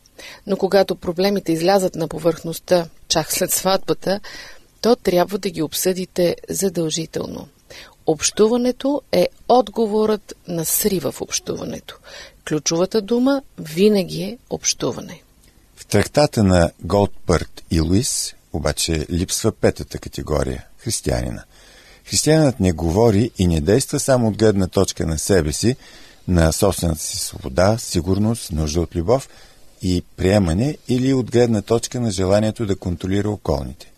Но 0.47 0.57
когато 0.57 0.97
проблемите 0.97 1.53
излязат 1.53 1.95
на 1.95 2.09
повърхността 2.09 2.87
чак 3.09 3.33
след 3.33 3.51
сватбата, 3.51 4.21
то 4.81 4.97
трябва 4.97 5.39
да 5.39 5.51
ги 5.51 5.63
обсъдите 5.63 6.37
задължително. 6.49 7.49
Общуването 8.07 9.03
е 9.13 9.29
отговорът 9.49 10.35
на 10.49 10.65
срива 10.65 11.13
в 11.13 11.21
общуването. 11.21 11.99
Ключовата 12.49 13.03
дума 13.03 13.43
винаги 13.59 14.23
е 14.23 14.39
общуване. 14.51 15.23
В 15.77 15.87
трактата 15.87 16.43
на 16.43 16.71
Голдпърт 16.81 17.63
и 17.71 17.81
Луис 17.81 18.35
обаче 18.53 19.07
липсва 19.11 19.53
петата 19.53 19.99
категория– 19.99 20.65
християнина. 20.79 21.45
Християнът 22.05 22.61
не 22.61 22.73
говори 22.73 23.31
и 23.39 23.47
не 23.47 23.61
действа 23.61 24.01
само 24.01 24.29
от 24.29 24.37
гледна 24.37 24.67
точка 24.67 25.07
на 25.07 25.19
себе 25.19 25.53
си, 25.53 25.77
на 26.31 26.53
собствената 26.53 27.01
си 27.01 27.17
свобода, 27.17 27.79
сигурност, 27.79 28.53
нужда 28.53 28.81
от 28.81 28.97
любов 28.97 29.29
и 29.83 30.05
приемане 30.17 30.79
или 30.89 31.13
от 31.13 31.31
гледна 31.31 31.63
точка 31.63 32.01
на 32.01 32.11
желанието 32.11 32.67
да 32.67 32.77
контролира 32.77 33.31
околните. 33.31 33.93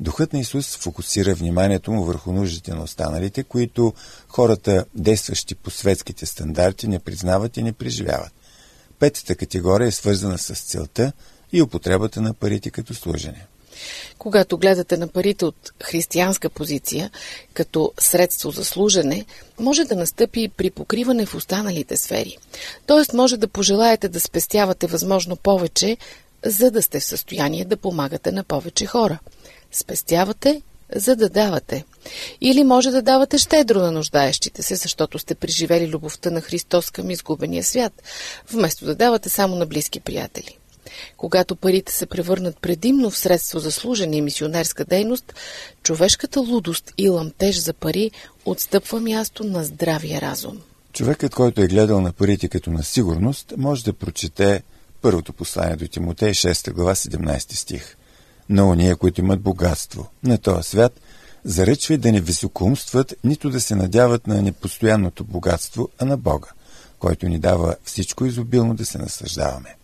Духът 0.00 0.32
на 0.32 0.38
Исус 0.38 0.76
фокусира 0.76 1.34
вниманието 1.34 1.92
му 1.92 2.04
върху 2.04 2.32
нуждите 2.32 2.74
на 2.74 2.82
останалите, 2.82 3.42
които 3.42 3.94
хората, 4.28 4.84
действащи 4.94 5.54
по 5.54 5.70
светските 5.70 6.26
стандарти, 6.26 6.88
не 6.88 6.98
признават 6.98 7.56
и 7.56 7.62
не 7.62 7.72
преживяват. 7.72 8.32
Петата 8.98 9.34
категория 9.34 9.88
е 9.88 9.92
свързана 9.92 10.38
с 10.38 10.54
целта 10.54 11.12
и 11.52 11.62
употребата 11.62 12.20
на 12.20 12.34
парите 12.34 12.70
като 12.70 12.94
служене. 12.94 13.46
Когато 14.18 14.58
гледате 14.58 14.96
на 14.96 15.08
парите 15.08 15.44
от 15.44 15.72
християнска 15.82 16.50
позиция, 16.50 17.10
като 17.54 17.92
средство 17.98 18.50
за 18.50 18.64
служене, 18.64 19.24
може 19.60 19.84
да 19.84 19.96
настъпи 19.96 20.48
при 20.56 20.70
покриване 20.70 21.26
в 21.26 21.34
останалите 21.34 21.96
сфери. 21.96 22.38
Тоест 22.86 23.12
може 23.12 23.36
да 23.36 23.48
пожелаете 23.48 24.08
да 24.08 24.20
спестявате 24.20 24.86
възможно 24.86 25.36
повече, 25.36 25.96
за 26.44 26.70
да 26.70 26.82
сте 26.82 27.00
в 27.00 27.04
състояние 27.04 27.64
да 27.64 27.76
помагате 27.76 28.32
на 28.32 28.44
повече 28.44 28.86
хора. 28.86 29.18
Спестявате, 29.72 30.62
за 30.94 31.16
да 31.16 31.28
давате. 31.28 31.84
Или 32.40 32.64
може 32.64 32.90
да 32.90 33.02
давате 33.02 33.38
щедро 33.38 33.78
на 33.78 33.92
нуждаещите 33.92 34.62
се, 34.62 34.76
защото 34.76 35.18
сте 35.18 35.34
преживели 35.34 35.88
любовта 35.88 36.30
на 36.30 36.40
Христос 36.40 36.90
към 36.90 37.10
изгубения 37.10 37.64
свят, 37.64 38.02
вместо 38.50 38.84
да 38.84 38.94
давате 38.94 39.28
само 39.28 39.56
на 39.56 39.66
близки 39.66 40.00
приятели. 40.00 40.58
Когато 41.16 41.56
парите 41.56 41.92
се 41.92 42.06
превърнат 42.06 42.58
предимно 42.60 43.10
в 43.10 43.18
средство 43.18 43.58
за 43.58 43.72
служене 43.72 44.16
и 44.16 44.22
мисионерска 44.22 44.84
дейност, 44.84 45.34
човешката 45.82 46.40
лудост 46.40 46.92
и 46.98 47.08
ламтеж 47.08 47.56
за 47.56 47.72
пари 47.72 48.10
отстъпва 48.44 49.00
място 49.00 49.44
на 49.44 49.64
здравия 49.64 50.20
разум. 50.20 50.58
Човекът, 50.92 51.34
който 51.34 51.62
е 51.62 51.66
гледал 51.66 52.00
на 52.00 52.12
парите 52.12 52.48
като 52.48 52.70
на 52.70 52.82
сигурност, 52.82 53.52
може 53.56 53.84
да 53.84 53.92
прочете 53.92 54.62
първото 55.02 55.32
послание 55.32 55.76
до 55.76 55.88
Тимотей, 55.88 56.30
6 56.30 56.72
глава, 56.72 56.94
17 56.94 57.54
стих. 57.54 57.96
На 58.48 58.68
уния, 58.68 58.96
които 58.96 59.20
имат 59.20 59.40
богатство 59.40 60.08
на 60.22 60.38
този 60.38 60.68
свят, 60.68 61.00
заръчва 61.44 61.98
да 61.98 62.12
не 62.12 62.20
високоумстват, 62.20 63.14
нито 63.24 63.50
да 63.50 63.60
се 63.60 63.74
надяват 63.74 64.26
на 64.26 64.42
непостоянното 64.42 65.24
богатство, 65.24 65.88
а 65.98 66.04
на 66.04 66.16
Бога, 66.16 66.48
който 66.98 67.28
ни 67.28 67.38
дава 67.38 67.76
всичко 67.84 68.26
изобилно 68.26 68.74
да 68.74 68.86
се 68.86 68.98
наслаждаваме. 68.98 69.77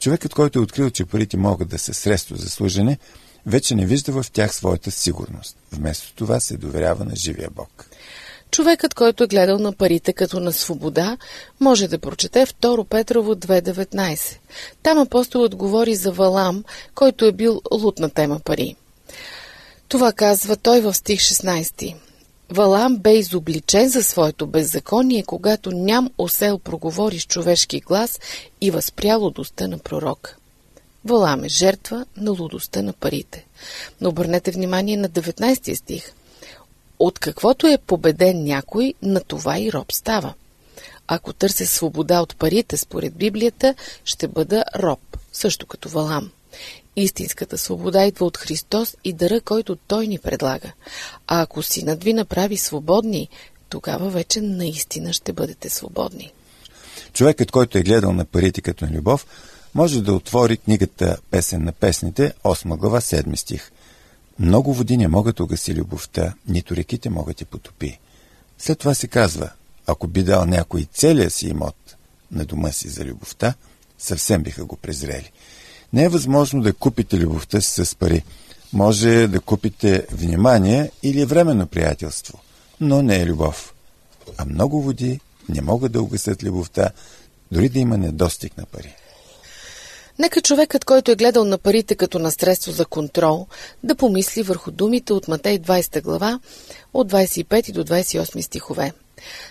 Човекът, 0.00 0.34
който 0.34 0.58
е 0.58 0.62
открил, 0.62 0.90
че 0.90 1.04
парите 1.04 1.36
могат 1.36 1.68
да 1.68 1.78
са 1.78 1.94
средство 1.94 2.36
за 2.36 2.50
служене, 2.50 2.98
вече 3.46 3.74
не 3.74 3.86
вижда 3.86 4.12
в 4.12 4.30
тях 4.32 4.54
своята 4.54 4.90
сигурност. 4.90 5.56
Вместо 5.72 6.14
това 6.14 6.40
се 6.40 6.56
доверява 6.56 7.04
на 7.04 7.16
живия 7.16 7.48
Бог. 7.50 7.86
Човекът, 8.50 8.94
който 8.94 9.24
е 9.24 9.26
гледал 9.26 9.58
на 9.58 9.72
парите 9.72 10.12
като 10.12 10.40
на 10.40 10.52
свобода, 10.52 11.16
може 11.60 11.88
да 11.88 11.98
прочете 11.98 12.46
2 12.46 12.84
Петрово 12.84 13.34
2.19. 13.34 14.38
Там 14.82 14.98
апостолът 14.98 15.56
говори 15.56 15.94
за 15.94 16.12
Валам, 16.12 16.64
който 16.94 17.24
е 17.24 17.32
бил 17.32 17.60
лут 17.72 17.98
на 17.98 18.10
тема 18.10 18.40
пари. 18.44 18.76
Това 19.88 20.12
казва 20.12 20.56
той 20.56 20.80
в 20.80 20.94
стих 20.94 21.20
16. 21.20 21.94
Валам 22.52 22.96
бе 22.96 23.18
изобличен 23.18 23.88
за 23.88 24.02
своето 24.02 24.46
беззаконие, 24.46 25.22
когато 25.22 25.70
ням 25.70 26.10
осел 26.18 26.58
проговори 26.58 27.18
с 27.18 27.26
човешки 27.26 27.80
глас 27.80 28.20
и 28.60 28.70
възпря 28.70 29.16
лудостта 29.16 29.68
на 29.68 29.78
пророка. 29.78 30.36
Валам 31.04 31.44
е 31.44 31.48
жертва 31.48 32.06
на 32.16 32.30
лудостта 32.30 32.82
на 32.82 32.92
парите. 32.92 33.46
Но 34.00 34.08
обърнете 34.08 34.50
внимание 34.50 34.96
на 34.96 35.08
19 35.08 35.74
стих. 35.74 36.12
От 36.98 37.18
каквото 37.18 37.66
е 37.66 37.78
победен 37.78 38.44
някой, 38.44 38.94
на 39.02 39.20
това 39.20 39.58
и 39.58 39.72
роб 39.72 39.92
става. 39.92 40.34
Ако 41.06 41.32
търся 41.32 41.66
свобода 41.66 42.20
от 42.20 42.36
парите, 42.36 42.76
според 42.76 43.14
Библията, 43.14 43.74
ще 44.04 44.28
бъда 44.28 44.64
роб, 44.76 45.00
също 45.32 45.66
като 45.66 45.88
Валам. 45.88 46.30
Истинската 46.96 47.58
свобода 47.58 48.04
идва 48.04 48.26
от 48.26 48.36
Христос 48.36 48.96
и 49.04 49.12
дъра, 49.12 49.40
който 49.40 49.76
Той 49.76 50.06
ни 50.06 50.18
предлага. 50.18 50.72
А 51.26 51.42
ако 51.42 51.62
синът 51.62 52.04
ви 52.04 52.12
направи 52.12 52.56
свободни, 52.56 53.28
тогава 53.68 54.10
вече 54.10 54.40
наистина 54.40 55.12
ще 55.12 55.32
бъдете 55.32 55.70
свободни. 55.70 56.32
Човекът, 57.12 57.50
който 57.50 57.78
е 57.78 57.82
гледал 57.82 58.12
на 58.12 58.24
парите 58.24 58.60
като 58.60 58.84
на 58.84 58.90
любов, 58.90 59.26
може 59.74 60.02
да 60.02 60.14
отвори 60.14 60.56
книгата 60.56 61.16
Песен 61.30 61.64
на 61.64 61.72
песните, 61.72 62.32
8 62.44 62.76
глава, 62.76 63.00
7 63.00 63.36
стих. 63.36 63.70
Много 64.38 64.74
води 64.74 64.96
не 64.96 65.08
могат 65.08 65.40
угаси 65.40 65.74
любовта, 65.74 66.34
нито 66.48 66.76
реките 66.76 67.10
могат 67.10 67.40
я 67.40 67.46
потопи. 67.46 67.98
След 68.58 68.78
това 68.78 68.94
се 68.94 69.08
казва, 69.08 69.50
ако 69.86 70.06
би 70.06 70.22
дал 70.22 70.46
някой 70.46 70.86
целия 70.92 71.30
си 71.30 71.46
имот 71.46 71.96
на 72.32 72.44
дома 72.44 72.72
си 72.72 72.88
за 72.88 73.04
любовта, 73.04 73.54
съвсем 73.98 74.42
биха 74.42 74.64
го 74.64 74.76
презрели. 74.76 75.30
Не 75.92 76.04
е 76.04 76.08
възможно 76.08 76.62
да 76.62 76.72
купите 76.72 77.18
любовта 77.18 77.60
си 77.60 77.84
с 77.84 77.94
пари. 77.94 78.24
Може 78.72 79.26
да 79.26 79.40
купите 79.40 80.06
внимание 80.12 80.90
или 81.02 81.24
временно 81.24 81.66
приятелство, 81.66 82.38
но 82.80 83.02
не 83.02 83.16
е 83.16 83.26
любов. 83.26 83.74
А 84.38 84.44
много 84.44 84.82
води 84.82 85.20
не 85.48 85.60
могат 85.60 85.92
да 85.92 86.02
угасят 86.02 86.42
любовта, 86.42 86.90
дори 87.52 87.68
да 87.68 87.78
има 87.78 87.98
недостиг 87.98 88.56
на 88.56 88.66
пари. 88.66 88.94
Нека 90.18 90.40
човекът, 90.40 90.84
който 90.84 91.10
е 91.10 91.16
гледал 91.16 91.44
на 91.44 91.58
парите 91.58 91.94
като 91.94 92.18
на 92.18 92.30
средство 92.30 92.72
за 92.72 92.86
контрол, 92.86 93.46
да 93.82 93.94
помисли 93.94 94.42
върху 94.42 94.70
думите 94.70 95.12
от 95.12 95.28
Матей 95.28 95.58
20 95.58 96.02
глава, 96.02 96.40
от 96.94 97.12
25 97.12 97.72
до 97.72 97.84
28 97.84 98.40
стихове. 98.40 98.92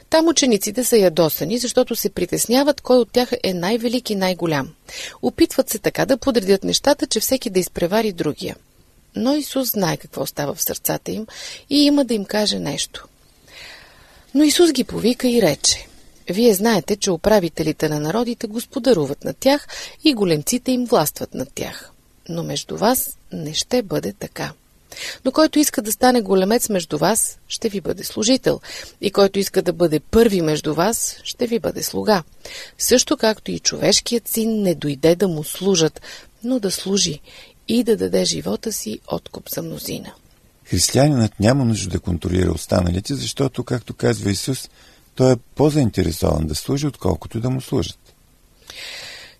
Там 0.10 0.28
учениците 0.28 0.84
са 0.84 0.98
ядосани, 0.98 1.58
защото 1.58 1.96
се 1.96 2.10
притесняват 2.10 2.82
кой 2.82 2.98
от 2.98 3.12
тях 3.12 3.30
е 3.44 3.54
най-велик 3.54 4.10
и 4.10 4.16
най-голям. 4.16 4.74
Опитват 5.22 5.70
се 5.70 5.80
така 5.80 6.06
да 6.06 6.18
подредят 6.18 6.64
нещата, 6.64 7.08
че 7.08 7.20
всеки 7.20 7.50
да 7.50 7.60
изпревари 7.60 8.12
другия. 8.12 8.56
Но 9.16 9.36
Исус 9.36 9.72
знае 9.72 9.98
какво 9.98 10.26
става 10.26 10.54
в 10.54 10.64
сърцата 10.64 11.12
им 11.12 11.28
и 11.70 11.84
има 11.86 12.06
да 12.06 12.14
им 12.14 12.26
каже 12.26 12.60
нещо. 12.60 13.08
Но 14.34 14.44
Исус 14.44 14.72
ги 14.72 14.84
повика 14.84 15.28
и 15.28 15.42
рече 15.42 15.90
вие 16.34 16.54
знаете, 16.54 16.96
че 16.96 17.12
управителите 17.12 17.90
на 17.90 18.00
народите 18.00 18.48
господаруват 18.48 19.24
над 19.24 19.38
тях 19.38 19.68
и 20.04 20.14
големците 20.14 20.72
им 20.72 20.86
властват 20.86 21.34
над 21.34 21.50
тях. 21.56 21.92
Но 22.30 22.44
между 22.44 22.78
вас 22.78 23.18
не 23.34 23.54
ще 23.54 23.82
бъде 23.82 24.14
така. 24.14 24.54
Но 25.26 25.32
който 25.32 25.60
иска 25.60 25.82
да 25.82 25.92
стане 25.92 26.22
големец 26.22 26.70
между 26.70 26.98
вас, 26.98 27.40
ще 27.48 27.70
ви 27.70 27.82
бъде 27.82 28.04
служител. 28.04 28.62
И 29.02 29.12
който 29.12 29.40
иска 29.40 29.62
да 29.62 29.74
бъде 29.74 30.00
първи 30.00 30.42
между 30.42 30.74
вас, 30.74 31.16
ще 31.24 31.48
ви 31.48 31.60
бъде 31.60 31.84
слуга. 31.84 32.24
Също 32.78 33.18
както 33.18 33.52
и 33.52 33.60
човешкият 33.60 34.28
син 34.28 34.62
не 34.62 34.76
дойде 34.76 35.16
да 35.16 35.28
му 35.28 35.44
служат, 35.44 36.02
но 36.44 36.60
да 36.60 36.72
служи 36.72 37.20
и 37.68 37.84
да 37.84 37.98
даде 37.98 38.26
живота 38.26 38.74
си 38.74 39.00
откуп 39.08 39.50
за 39.50 39.62
мнозина. 39.62 40.14
Християнинът 40.64 41.40
няма 41.40 41.66
нужда 41.66 41.90
да 41.90 42.00
контролира 42.00 42.52
останалите, 42.52 43.16
защото, 43.16 43.64
както 43.64 43.94
казва 43.94 44.32
Исус, 44.32 44.70
той 45.16 45.34
е 45.34 45.38
по-заинтересован 45.56 46.48
да 46.48 46.56
служи, 46.56 46.88
отколкото 46.88 47.40
да 47.40 47.50
му 47.50 47.62
служат. 47.62 48.00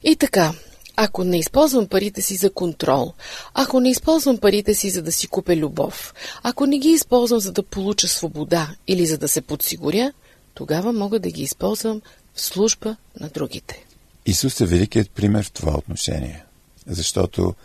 И 0.04 0.16
така, 0.16 0.54
ако 1.02 1.24
не 1.24 1.40
използвам 1.40 1.88
парите 1.88 2.22
си 2.22 2.36
за 2.36 2.50
контрол, 2.50 3.14
ако 3.54 3.80
не 3.80 3.90
използвам 3.90 4.38
парите 4.38 4.74
си 4.74 4.90
за 4.90 5.02
да 5.02 5.12
си 5.12 5.28
купя 5.28 5.56
любов, 5.56 6.14
ако 6.44 6.66
не 6.66 6.80
ги 6.80 6.90
използвам 6.90 7.40
за 7.40 7.52
да 7.52 7.64
получа 7.64 8.08
свобода 8.08 8.76
или 8.88 9.06
за 9.06 9.18
да 9.18 9.28
се 9.28 9.42
подсигуря, 9.42 10.14
тогава 10.54 10.94
мога 10.94 11.20
да 11.20 11.32
ги 11.32 11.42
използвам 11.42 12.02
в 12.34 12.42
служба 12.42 12.96
на 13.20 13.30
другите. 13.30 13.86
Исус 14.26 14.62
е 14.62 14.66
великият 14.66 15.12
пример 15.12 15.46
в 15.46 15.52
това 15.52 15.78
отношение, 15.78 16.46
защото 16.88 17.56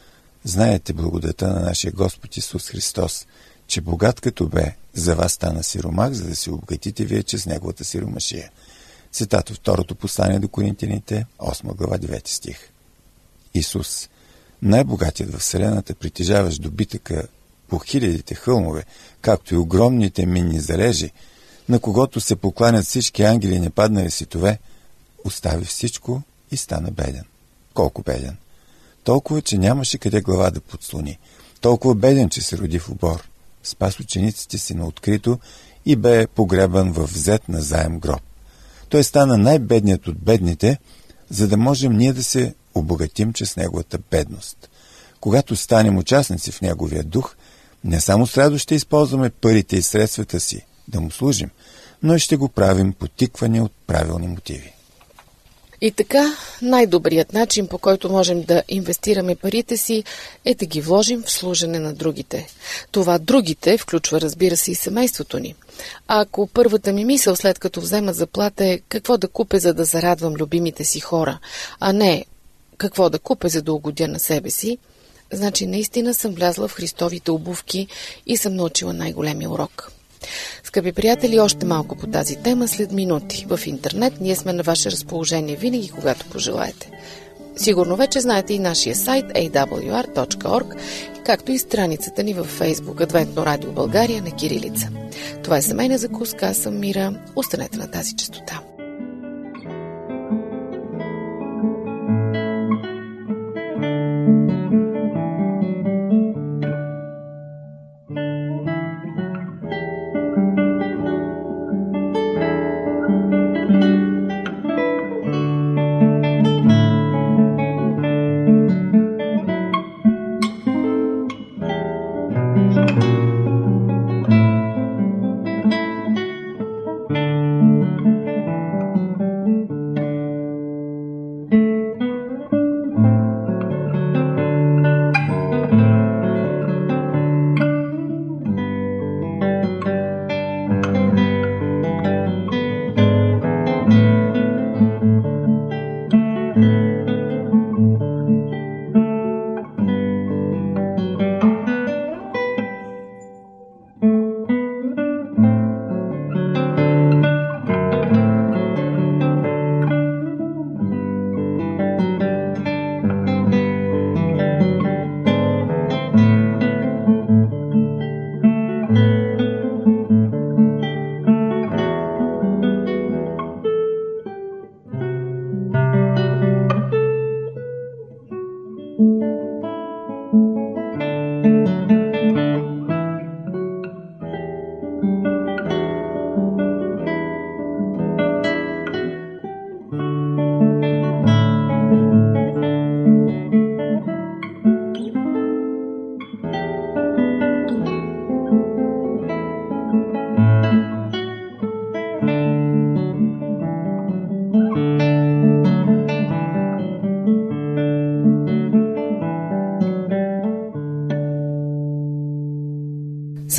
знаете 0.45 0.93
благодата 0.93 1.49
на 1.49 1.61
нашия 1.61 1.93
Господ 1.93 2.37
Исус 2.37 2.69
Христос, 2.69 3.27
че 3.67 3.81
богат 3.81 4.21
като 4.21 4.47
бе, 4.47 4.77
за 4.93 5.15
вас 5.15 5.33
стана 5.33 5.65
сиромах, 5.65 6.13
за 6.13 6.29
да 6.29 6.37
се 6.37 6.51
обогатите 6.51 7.05
вие 7.05 7.23
чрез 7.23 7.47
неговата 7.47 7.85
сиромашия. 7.85 8.51
Цитат 9.13 9.51
от 9.51 9.57
второто 9.57 9.95
послание 9.95 10.39
до 10.39 10.49
Коринтините, 10.49 11.27
8 11.39 11.75
глава, 11.75 11.99
9 11.99 12.29
стих. 12.29 12.71
Исус, 13.55 14.09
най-богатият 14.63 15.35
в 15.35 15.39
Вселената, 15.39 15.95
притежаващ 15.95 16.63
добитъка 16.63 17.27
по 17.69 17.79
хилядите 17.79 18.35
хълмове, 18.35 18.85
както 19.21 19.55
и 19.55 19.59
огромните 19.59 20.27
минни 20.27 20.61
залежи, 20.61 21.11
на 21.69 21.81
когото 21.81 22.21
се 22.21 22.37
покланят 22.37 22.85
всички 22.85 23.23
ангели 23.23 23.55
и 23.55 23.61
непаднали 23.61 24.11
светове, 24.11 24.59
остави 25.25 25.65
всичко 25.65 26.23
и 26.51 26.57
стана 26.57 26.91
беден. 26.91 27.25
Колко 27.75 28.03
беден? 28.03 28.37
Толкова, 29.05 29.43
че 29.43 29.59
нямаше 29.59 29.99
къде 29.99 30.21
глава 30.21 30.51
да 30.51 30.61
подслони. 30.61 31.19
Толкова 31.61 31.95
беден, 31.95 32.29
че 32.29 32.41
се 32.41 32.59
роди 32.59 32.79
в 32.79 32.91
обор 32.91 33.29
спас 33.65 34.01
учениците 34.01 34.59
си 34.59 34.75
на 34.75 34.87
открито 34.87 35.39
и 35.87 35.97
бе 35.97 36.27
погребан 36.27 36.93
в 36.93 37.05
взет 37.05 37.49
на 37.49 37.63
заем 37.63 37.99
гроб. 37.99 38.23
Той 38.89 39.05
стана 39.05 39.39
най-бедният 39.39 40.09
от 40.09 40.19
бедните, 40.19 40.79
за 41.31 41.49
да 41.49 41.57
можем 41.57 41.93
ние 41.93 42.13
да 42.13 42.23
се 42.25 42.55
обогатим 42.75 43.33
чрез 43.33 43.57
неговата 43.57 43.99
бедност. 44.11 44.71
Когато 45.21 45.57
станем 45.57 45.99
участници 45.99 46.53
в 46.53 46.61
неговия 46.61 47.05
дух, 47.05 47.37
не 47.85 48.01
само 48.01 48.27
с 48.27 48.39
радост 48.39 48.63
ще 48.63 48.75
използваме 48.75 49.31
парите 49.31 49.77
и 49.77 49.83
средствата 49.83 50.41
си 50.41 50.67
да 50.89 51.01
му 51.01 51.11
служим, 51.11 51.51
но 52.03 52.15
и 52.15 52.19
ще 52.19 52.37
го 52.37 52.49
правим 52.49 52.93
потикване 52.93 53.61
от 53.61 53.73
правилни 53.87 54.29
мотиви. 54.29 54.73
И 55.81 55.91
така, 55.91 56.37
най-добрият 56.63 57.33
начин, 57.33 57.67
по 57.67 57.79
който 57.79 58.11
можем 58.11 58.43
да 58.43 58.63
инвестираме 58.69 59.35
парите 59.35 59.77
си, 59.77 60.05
е 60.45 60.55
да 60.55 60.67
ги 60.67 60.81
вложим 60.81 61.23
в 61.23 61.31
служене 61.31 61.79
на 61.79 61.95
другите. 61.95 62.47
Това 62.91 63.19
другите 63.19 63.79
включва, 63.79 64.21
разбира 64.21 64.57
се, 64.57 64.71
и 64.71 64.75
семейството 64.75 65.39
ни. 65.39 65.55
А 66.09 66.21
ако 66.21 66.47
първата 66.47 66.93
ми 66.93 67.05
мисъл, 67.05 67.37
след 67.37 67.59
като 67.59 67.81
взема 67.81 68.13
заплата 68.13 68.65
е 68.65 68.81
какво 68.89 69.19
да 69.19 69.29
купя, 69.29 69.59
за 69.59 69.75
да 69.75 69.85
зарадвам 69.85 70.35
любимите 70.35 70.85
си 70.85 71.01
хора, 71.01 71.39
а 71.81 71.93
не 71.93 72.25
какво 72.79 73.11
да 73.11 73.19
купя, 73.19 73.49
за 73.49 73.63
да 73.63 73.73
угодя 73.73 74.09
на 74.09 74.19
себе 74.19 74.51
си, 74.51 74.79
значи 75.33 75.67
наистина 75.67 76.15
съм 76.15 76.35
влязла 76.35 76.69
в 76.69 76.75
Христовите 76.75 77.31
обувки 77.31 77.87
и 78.27 78.37
съм 78.37 78.55
научила 78.55 78.93
най-големия 78.93 79.51
урок. 79.51 79.93
Скъпи 80.65 80.93
приятели, 80.93 81.41
още 81.41 81.67
малко 81.67 81.97
по 81.97 82.07
тази 82.07 82.37
тема 82.37 82.69
след 82.69 82.93
минути. 82.93 83.47
В 83.49 83.61
интернет 83.67 84.21
ние 84.21 84.37
сме 84.37 84.53
на 84.53 84.63
ваше 84.63 84.91
разположение 84.91 85.57
винаги, 85.57 85.89
когато 85.89 86.27
пожелаете. 86.27 86.91
Сигурно 87.57 87.97
вече 87.97 88.21
знаете 88.21 88.55
и 88.55 88.59
нашия 88.59 88.97
сайт 88.97 89.27
awr.org, 89.27 90.79
както 91.25 91.53
и 91.53 91.59
страницата 91.59 92.23
ни 92.23 92.35
във 92.35 92.61
Facebook 92.61 93.03
Адвентно 93.03 93.47
радио 93.47 93.73
България 93.73 94.23
на 94.23 94.31
Кирилица. 94.31 94.89
Това 95.43 95.57
е 95.57 95.63
семейна 95.63 95.99
закуска, 95.99 96.47
аз 96.47 96.57
съм 96.57 96.81
Мира. 96.81 97.21
Останете 97.37 97.79
на 97.79 97.91
тази 97.91 98.17
частота. 98.17 98.74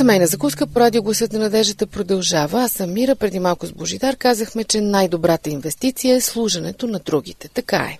Семейна 0.06 0.26
закуска 0.26 0.66
по 0.66 0.80
радио 0.80 1.02
Гласът 1.02 1.32
на 1.32 1.38
надеждата 1.38 1.86
продължава. 1.86 2.62
Аз 2.62 2.72
съм 2.72 2.92
Мира. 2.92 3.16
Преди 3.16 3.38
малко 3.38 3.66
с 3.66 3.72
Божидар 3.72 4.16
казахме, 4.16 4.64
че 4.64 4.80
най-добрата 4.80 5.50
инвестиция 5.50 6.16
е 6.16 6.20
служенето 6.20 6.86
на 6.86 6.98
другите. 6.98 7.48
Така 7.48 7.76
е. 7.76 7.98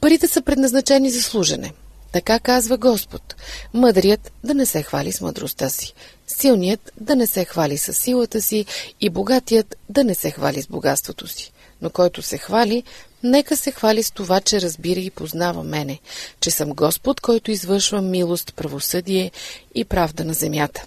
Парите 0.00 0.28
са 0.28 0.42
предназначени 0.42 1.10
за 1.10 1.22
служене. 1.22 1.72
Така 2.12 2.40
казва 2.40 2.76
Господ. 2.76 3.34
Мъдрият 3.74 4.32
да 4.44 4.54
не 4.54 4.66
се 4.66 4.82
хвали 4.82 5.12
с 5.12 5.20
мъдростта 5.20 5.68
си. 5.68 5.94
Силният 6.26 6.92
да 7.00 7.16
не 7.16 7.26
се 7.26 7.44
хвали 7.44 7.78
с 7.78 7.94
силата 7.94 8.42
си 8.42 8.66
и 9.00 9.10
богатият 9.10 9.76
да 9.88 10.04
не 10.04 10.14
се 10.14 10.30
хвали 10.30 10.62
с 10.62 10.66
богатството 10.66 11.26
си. 11.26 11.52
Но 11.82 11.90
който 11.90 12.22
се 12.22 12.38
хвали, 12.38 12.82
нека 13.24 13.56
се 13.56 13.72
хвали 13.72 14.02
с 14.02 14.10
това, 14.10 14.40
че 14.40 14.60
разбира 14.60 15.00
и 15.00 15.10
познава 15.10 15.64
мене, 15.64 15.98
че 16.40 16.50
съм 16.50 16.70
Господ, 16.70 17.20
който 17.20 17.50
извършва 17.50 18.02
милост, 18.02 18.54
правосъдие 18.56 19.30
и 19.74 19.84
правда 19.84 20.24
на 20.24 20.34
земята. 20.34 20.84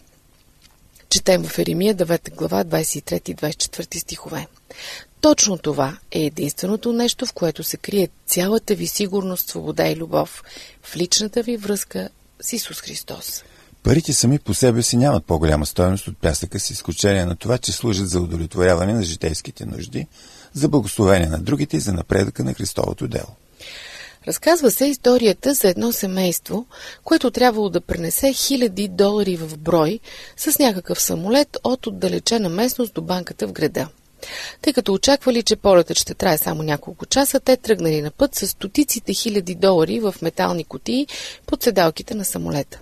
Четем 1.10 1.44
в 1.44 1.60
Еремия 1.60 1.96
9 1.96 2.36
глава 2.36 2.64
23 2.64 3.30
и 3.30 3.36
24 3.36 4.00
стихове. 4.00 4.48
Точно 5.22 5.58
това 5.58 5.98
е 6.12 6.20
единственото 6.20 6.94
нещо, 6.94 7.26
в 7.26 7.34
което 7.34 7.64
се 7.64 7.78
крие 7.78 8.10
цялата 8.26 8.76
ви 8.76 8.88
сигурност, 8.88 9.50
свобода 9.50 9.88
и 9.88 9.96
любов 9.96 10.44
в 10.84 10.96
личната 10.96 11.44
ви 11.44 11.58
връзка 11.58 12.10
с 12.42 12.54
Исус 12.54 12.82
Христос. 12.82 13.44
Парите 13.84 14.14
сами 14.14 14.40
по 14.40 14.54
себе 14.54 14.84
си 14.84 14.98
нямат 14.98 15.26
по-голяма 15.26 15.66
стоеност 15.66 16.08
от 16.08 16.18
пясъка 16.18 16.60
с 16.60 16.70
изключение 16.70 17.26
на 17.26 17.36
това, 17.36 17.58
че 17.58 17.72
служат 17.72 18.10
за 18.10 18.22
удовлетворяване 18.22 18.94
на 18.94 19.04
житейските 19.04 19.66
нужди, 19.66 20.08
за 20.54 20.70
благословение 20.70 21.28
на 21.28 21.40
другите 21.40 21.78
и 21.78 21.80
за 21.80 21.94
напредъка 21.94 22.44
на 22.44 22.54
Христовото 22.54 23.08
дело. 23.08 23.36
Разказва 24.28 24.72
се 24.72 24.86
историята 24.86 25.54
за 25.54 25.70
едно 25.70 25.92
семейство, 25.92 26.66
което 27.04 27.32
трябвало 27.32 27.70
да 27.70 27.82
пренесе 27.82 28.34
хиляди 28.34 28.88
долари 28.88 29.36
в 29.36 29.58
брой 29.58 30.00
с 30.38 30.60
някакъв 30.60 31.02
самолет 31.02 31.58
от 31.64 31.88
отдалечена 31.88 32.50
местност 32.50 32.94
до 32.94 33.02
банката 33.02 33.48
в 33.48 33.52
града. 33.52 33.88
Тъй 34.62 34.74
като 34.74 34.94
очаквали, 34.94 35.44
че 35.44 35.56
полетът 35.56 35.98
ще 35.98 36.14
трае 36.14 36.38
само 36.38 36.64
няколко 36.64 37.06
часа, 37.06 37.40
те 37.40 37.58
тръгнали 37.58 38.02
на 38.02 38.12
път 38.12 38.36
с 38.36 38.48
стотиците 38.48 39.14
хиляди 39.14 39.56
долари 39.56 40.00
в 40.00 40.16
метални 40.22 40.64
котии 40.64 41.08
под 41.46 41.64
седалките 41.64 42.16
на 42.16 42.26
самолета. 42.26 42.82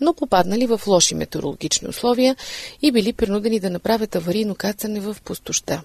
Но 0.00 0.14
попаднали 0.14 0.66
в 0.66 0.80
лоши 0.86 1.14
метеорологични 1.14 1.88
условия 1.88 2.36
и 2.82 2.92
били 2.92 3.12
принудени 3.12 3.60
да 3.60 3.70
направят 3.70 4.16
аварийно 4.16 4.54
кацане 4.54 5.00
в 5.00 5.16
пустоща. 5.24 5.82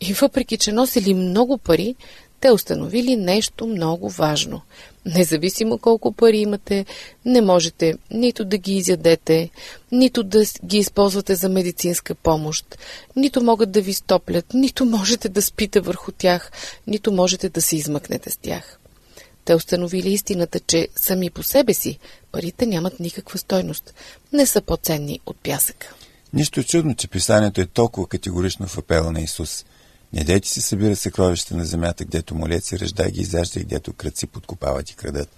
И 0.00 0.12
въпреки, 0.12 0.58
че 0.58 0.72
носили 0.72 1.14
много 1.14 1.58
пари, 1.58 1.94
те 2.40 2.50
установили 2.50 3.16
нещо 3.16 3.66
много 3.66 4.08
важно. 4.08 4.60
Независимо 5.06 5.78
колко 5.78 6.12
пари 6.12 6.38
имате, 6.38 6.86
не 7.24 7.40
можете 7.40 7.94
нито 8.10 8.44
да 8.44 8.58
ги 8.58 8.76
изядете, 8.76 9.50
нито 9.92 10.22
да 10.22 10.44
ги 10.64 10.78
използвате 10.78 11.34
за 11.34 11.48
медицинска 11.48 12.14
помощ, 12.14 12.78
нито 13.16 13.42
могат 13.42 13.70
да 13.70 13.80
ви 13.80 13.94
стоплят, 13.94 14.54
нито 14.54 14.84
можете 14.84 15.28
да 15.28 15.42
спите 15.42 15.80
върху 15.80 16.12
тях, 16.12 16.52
нито 16.86 17.12
можете 17.12 17.48
да 17.48 17.62
се 17.62 17.76
измъкнете 17.76 18.30
с 18.30 18.36
тях. 18.36 18.77
Те 19.48 19.54
установили 19.54 20.12
истината, 20.12 20.60
че 20.60 20.88
сами 20.96 21.30
по 21.30 21.42
себе 21.42 21.74
си 21.74 21.98
парите 22.32 22.66
нямат 22.66 23.00
никаква 23.00 23.38
стойност, 23.38 23.94
не 24.32 24.46
са 24.46 24.60
по-ценни 24.60 25.20
от 25.26 25.36
пясъка. 25.42 25.94
Нищо 26.32 26.62
чудно, 26.62 26.94
че 26.94 27.08
писанието 27.08 27.60
е 27.60 27.66
толкова 27.66 28.08
категорично 28.08 28.66
в 28.66 28.78
апела 28.78 29.12
на 29.12 29.20
Исус– 29.20 29.64
не 30.12 30.24
дейте 30.24 30.48
си 30.48 30.60
събира 30.60 30.96
съкровища 30.96 31.56
на 31.56 31.64
земята, 31.64 32.04
гдето 32.04 32.34
молеци 32.34 32.78
ръждай 32.78 33.10
ги 33.10 33.20
изяжда 33.20 33.60
и 33.60 33.64
гдето 33.64 33.92
кръци 33.92 34.26
подкопават 34.26 34.90
и 34.90 34.94
крадат. 34.94 35.28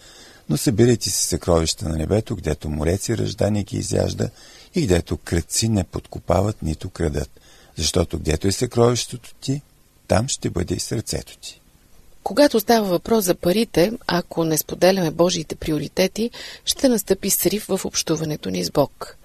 Но 0.49 0.57
събирайте 0.57 1.11
си 1.11 1.29
съкровища 1.29 1.88
на 1.88 1.96
небето, 1.96 2.37
гдето 2.37 2.68
молеци 2.68 3.18
ръждане 3.18 3.62
ги 3.62 3.77
изяжда 3.77 4.31
и 4.75 4.83
гдето 4.83 5.16
кръци 5.16 5.68
не 5.68 5.85
подкопават, 5.85 6.62
нито 6.62 6.90
крадат. 6.90 7.31
Защото 7.77 8.18
гдето 8.18 8.49
е 8.49 8.53
съкровището 8.53 9.35
ти, 9.40 9.62
там 10.09 10.29
ще 10.29 10.51
бъде 10.51 10.75
и 10.75 10.81
сърцето 10.81 11.38
ти. 11.38 11.60
Когато 12.31 12.61
става 12.61 12.87
въпрос 12.88 13.25
за 13.25 13.35
парите, 13.35 13.93
ако 14.07 14.45
не 14.45 14.59
споделяме 14.59 15.11
Божиите 15.11 15.55
приоритети, 15.55 16.31
ще 16.64 16.88
настъпи 16.88 17.31
срив 17.31 17.66
в 17.69 17.85
общуването 17.85 18.51
ни 18.51 18.64
с 18.64 18.71
Бог. 18.71 19.16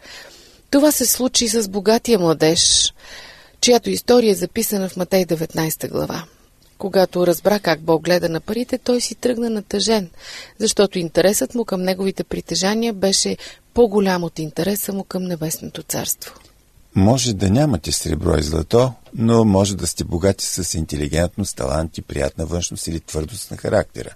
Това 0.70 0.92
се 0.92 1.06
случи 1.06 1.48
с 1.48 1.68
богатия 1.68 2.20
младеж, 2.20 2.94
чиято 3.62 3.90
история 3.90 4.32
е 4.32 4.36
записана 4.36 4.90
в 4.90 4.98
Матей 4.98 5.26
19 5.26 5.90
глава. 5.90 6.24
Когато 6.78 7.28
разбра 7.28 7.60
как 7.60 7.82
Бог 7.82 8.04
гледа 8.04 8.30
на 8.30 8.42
парите, 8.42 8.78
той 8.78 9.02
си 9.02 9.16
тръгна 9.16 9.50
натъжен, 9.50 10.10
защото 10.60 11.00
интересът 11.00 11.56
му 11.56 11.66
към 11.66 11.82
неговите 11.82 12.24
притежания 12.24 12.94
беше 12.94 13.38
по-голям 13.74 14.24
от 14.24 14.40
интереса 14.40 14.94
му 14.94 15.04
към 15.04 15.24
небесното 15.24 15.84
царство. 15.84 16.40
Може 16.96 17.34
да 17.34 17.50
нямате 17.50 17.92
сребро 17.92 18.38
и 18.38 18.44
злато, 18.44 18.94
но 19.14 19.46
може 19.46 19.76
да 19.76 19.88
сте 19.88 20.04
богати 20.04 20.46
с 20.46 20.78
интелигентност, 20.78 21.56
талант 21.56 21.98
и 21.98 22.02
приятна 22.02 22.46
външност 22.46 22.88
или 22.88 23.00
твърдост 23.00 23.52
на 23.52 23.58
характера. 23.58 24.16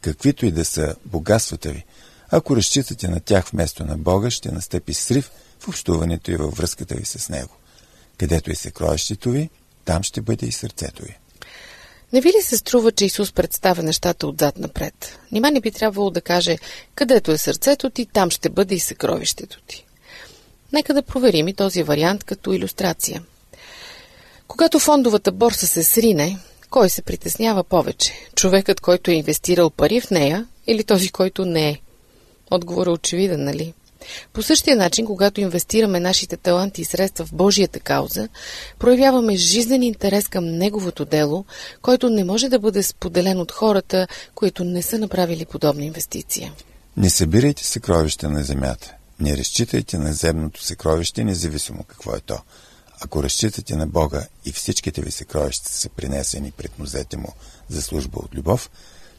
Каквито 0.00 0.46
и 0.46 0.50
да 0.50 0.64
са 0.64 0.96
богатствата 1.04 1.70
ви, 1.70 1.84
ако 2.30 2.56
разчитате 2.56 3.08
на 3.08 3.20
тях 3.20 3.48
вместо 3.48 3.84
на 3.84 3.98
Бога, 3.98 4.30
ще 4.30 4.52
настъпи 4.52 4.94
срив 4.94 5.30
в 5.60 5.68
общуването 5.68 6.30
и 6.30 6.36
във 6.36 6.54
връзката 6.54 6.94
ви 6.94 7.04
с 7.04 7.28
Него. 7.28 7.56
Където 8.18 8.50
е 8.50 8.54
съкровището 8.54 9.30
ви, 9.30 9.50
там 9.84 10.02
ще 10.02 10.20
бъде 10.20 10.46
и 10.46 10.52
сърцето 10.52 11.02
ви. 11.02 11.18
Не 12.12 12.20
ви 12.20 12.28
ли 12.28 12.42
се 12.42 12.56
струва, 12.56 12.92
че 12.92 13.04
Исус 13.04 13.32
представя 13.32 13.82
нещата 13.82 14.26
отзад 14.26 14.58
напред? 14.58 15.18
Нима 15.32 15.50
не 15.50 15.60
би 15.60 15.70
трябвало 15.70 16.10
да 16.10 16.20
каже, 16.20 16.58
където 16.94 17.32
е 17.32 17.38
сърцето 17.38 17.90
ти, 17.90 18.06
там 18.06 18.30
ще 18.30 18.50
бъде 18.50 18.74
и 18.74 18.80
съкровището 18.80 19.60
ти. 19.66 19.85
Нека 20.76 20.94
да 20.94 21.02
проверим 21.02 21.48
и 21.48 21.54
този 21.54 21.82
вариант 21.82 22.24
като 22.24 22.52
иллюстрация. 22.52 23.22
Когато 24.48 24.78
фондовата 24.78 25.32
борса 25.32 25.66
се 25.66 25.84
срине, 25.84 26.38
кой 26.70 26.90
се 26.90 27.02
притеснява 27.02 27.64
повече? 27.64 28.12
Човекът, 28.34 28.80
който 28.80 29.10
е 29.10 29.14
инвестирал 29.14 29.70
пари 29.70 30.00
в 30.00 30.10
нея 30.10 30.46
или 30.66 30.84
този, 30.84 31.08
който 31.08 31.44
не 31.44 31.68
е? 31.68 31.80
Отговорът 32.50 32.86
е 32.86 32.90
очевиден, 32.90 33.44
нали? 33.44 33.74
По 34.32 34.42
същия 34.42 34.76
начин, 34.76 35.06
когато 35.06 35.40
инвестираме 35.40 36.00
нашите 36.00 36.36
таланти 36.36 36.80
и 36.80 36.84
средства 36.84 37.26
в 37.26 37.32
Божията 37.32 37.80
кауза, 37.80 38.28
проявяваме 38.78 39.36
жизнен 39.36 39.82
интерес 39.82 40.28
към 40.28 40.44
Неговото 40.44 41.04
дело, 41.04 41.44
който 41.82 42.10
не 42.10 42.24
може 42.24 42.48
да 42.48 42.58
бъде 42.58 42.82
споделен 42.82 43.40
от 43.40 43.52
хората, 43.52 44.06
които 44.34 44.64
не 44.64 44.82
са 44.82 44.98
направили 44.98 45.44
подобна 45.44 45.84
инвестиция. 45.84 46.52
Не 46.96 47.10
събирайте 47.10 47.64
съкровища 47.64 48.30
на 48.30 48.44
земята. 48.44 48.96
Не 49.20 49.36
разчитайте 49.36 49.98
на 49.98 50.12
земното 50.12 50.64
съкровище, 50.64 51.24
независимо 51.24 51.84
какво 51.84 52.16
е 52.16 52.20
то. 52.20 52.38
Ако 53.00 53.22
разчитате 53.22 53.76
на 53.76 53.86
Бога 53.86 54.26
и 54.44 54.52
всичките 54.52 55.02
ви 55.02 55.10
съкровища 55.10 55.70
са 55.70 55.88
принесени 55.88 56.50
пред 56.50 56.78
нозете 56.78 57.16
му 57.16 57.32
за 57.68 57.82
служба 57.82 58.18
от 58.18 58.34
любов, 58.34 58.70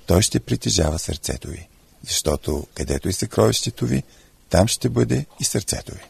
той 0.05 0.21
ще 0.21 0.39
притежава 0.39 0.99
сърцето 0.99 1.47
ви. 1.47 1.67
Защото 2.07 2.67
където 2.73 3.09
е 3.09 3.13
съкровището 3.13 3.85
ви, 3.85 4.03
там 4.49 4.67
ще 4.67 4.89
бъде 4.89 5.25
и 5.39 5.43
сърцето 5.43 5.93
ви. 5.93 6.01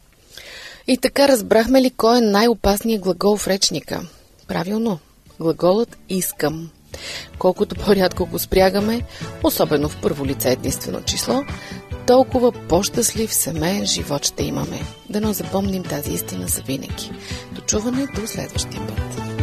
И 0.87 0.97
така 0.97 1.27
разбрахме 1.27 1.81
ли 1.81 1.91
кой 1.91 2.17
е 2.17 2.21
най-опасният 2.21 3.01
глагол 3.01 3.37
в 3.37 3.47
речника? 3.47 4.07
Правилно, 4.47 4.99
глаголът 5.39 5.97
искам. 6.09 6.71
Колкото 7.39 7.75
по-рядко 7.75 8.25
го 8.25 8.39
спрягаме, 8.39 9.01
особено 9.43 9.89
в 9.89 9.97
първо 10.01 10.25
лице 10.25 10.51
единствено 10.51 11.03
число, 11.03 11.43
толкова 12.07 12.51
по-щастлив 12.51 13.33
семейен 13.33 13.85
живот 13.85 14.25
ще 14.25 14.43
имаме. 14.43 14.79
Да 15.09 15.21
не 15.21 15.33
запомним 15.33 15.83
тази 15.83 16.13
истина 16.13 16.47
за 16.47 16.61
винаги. 16.61 17.11
До 17.51 17.61
чуване 17.61 18.07
до 18.15 18.27
следващия 18.27 18.87
път. 18.87 19.36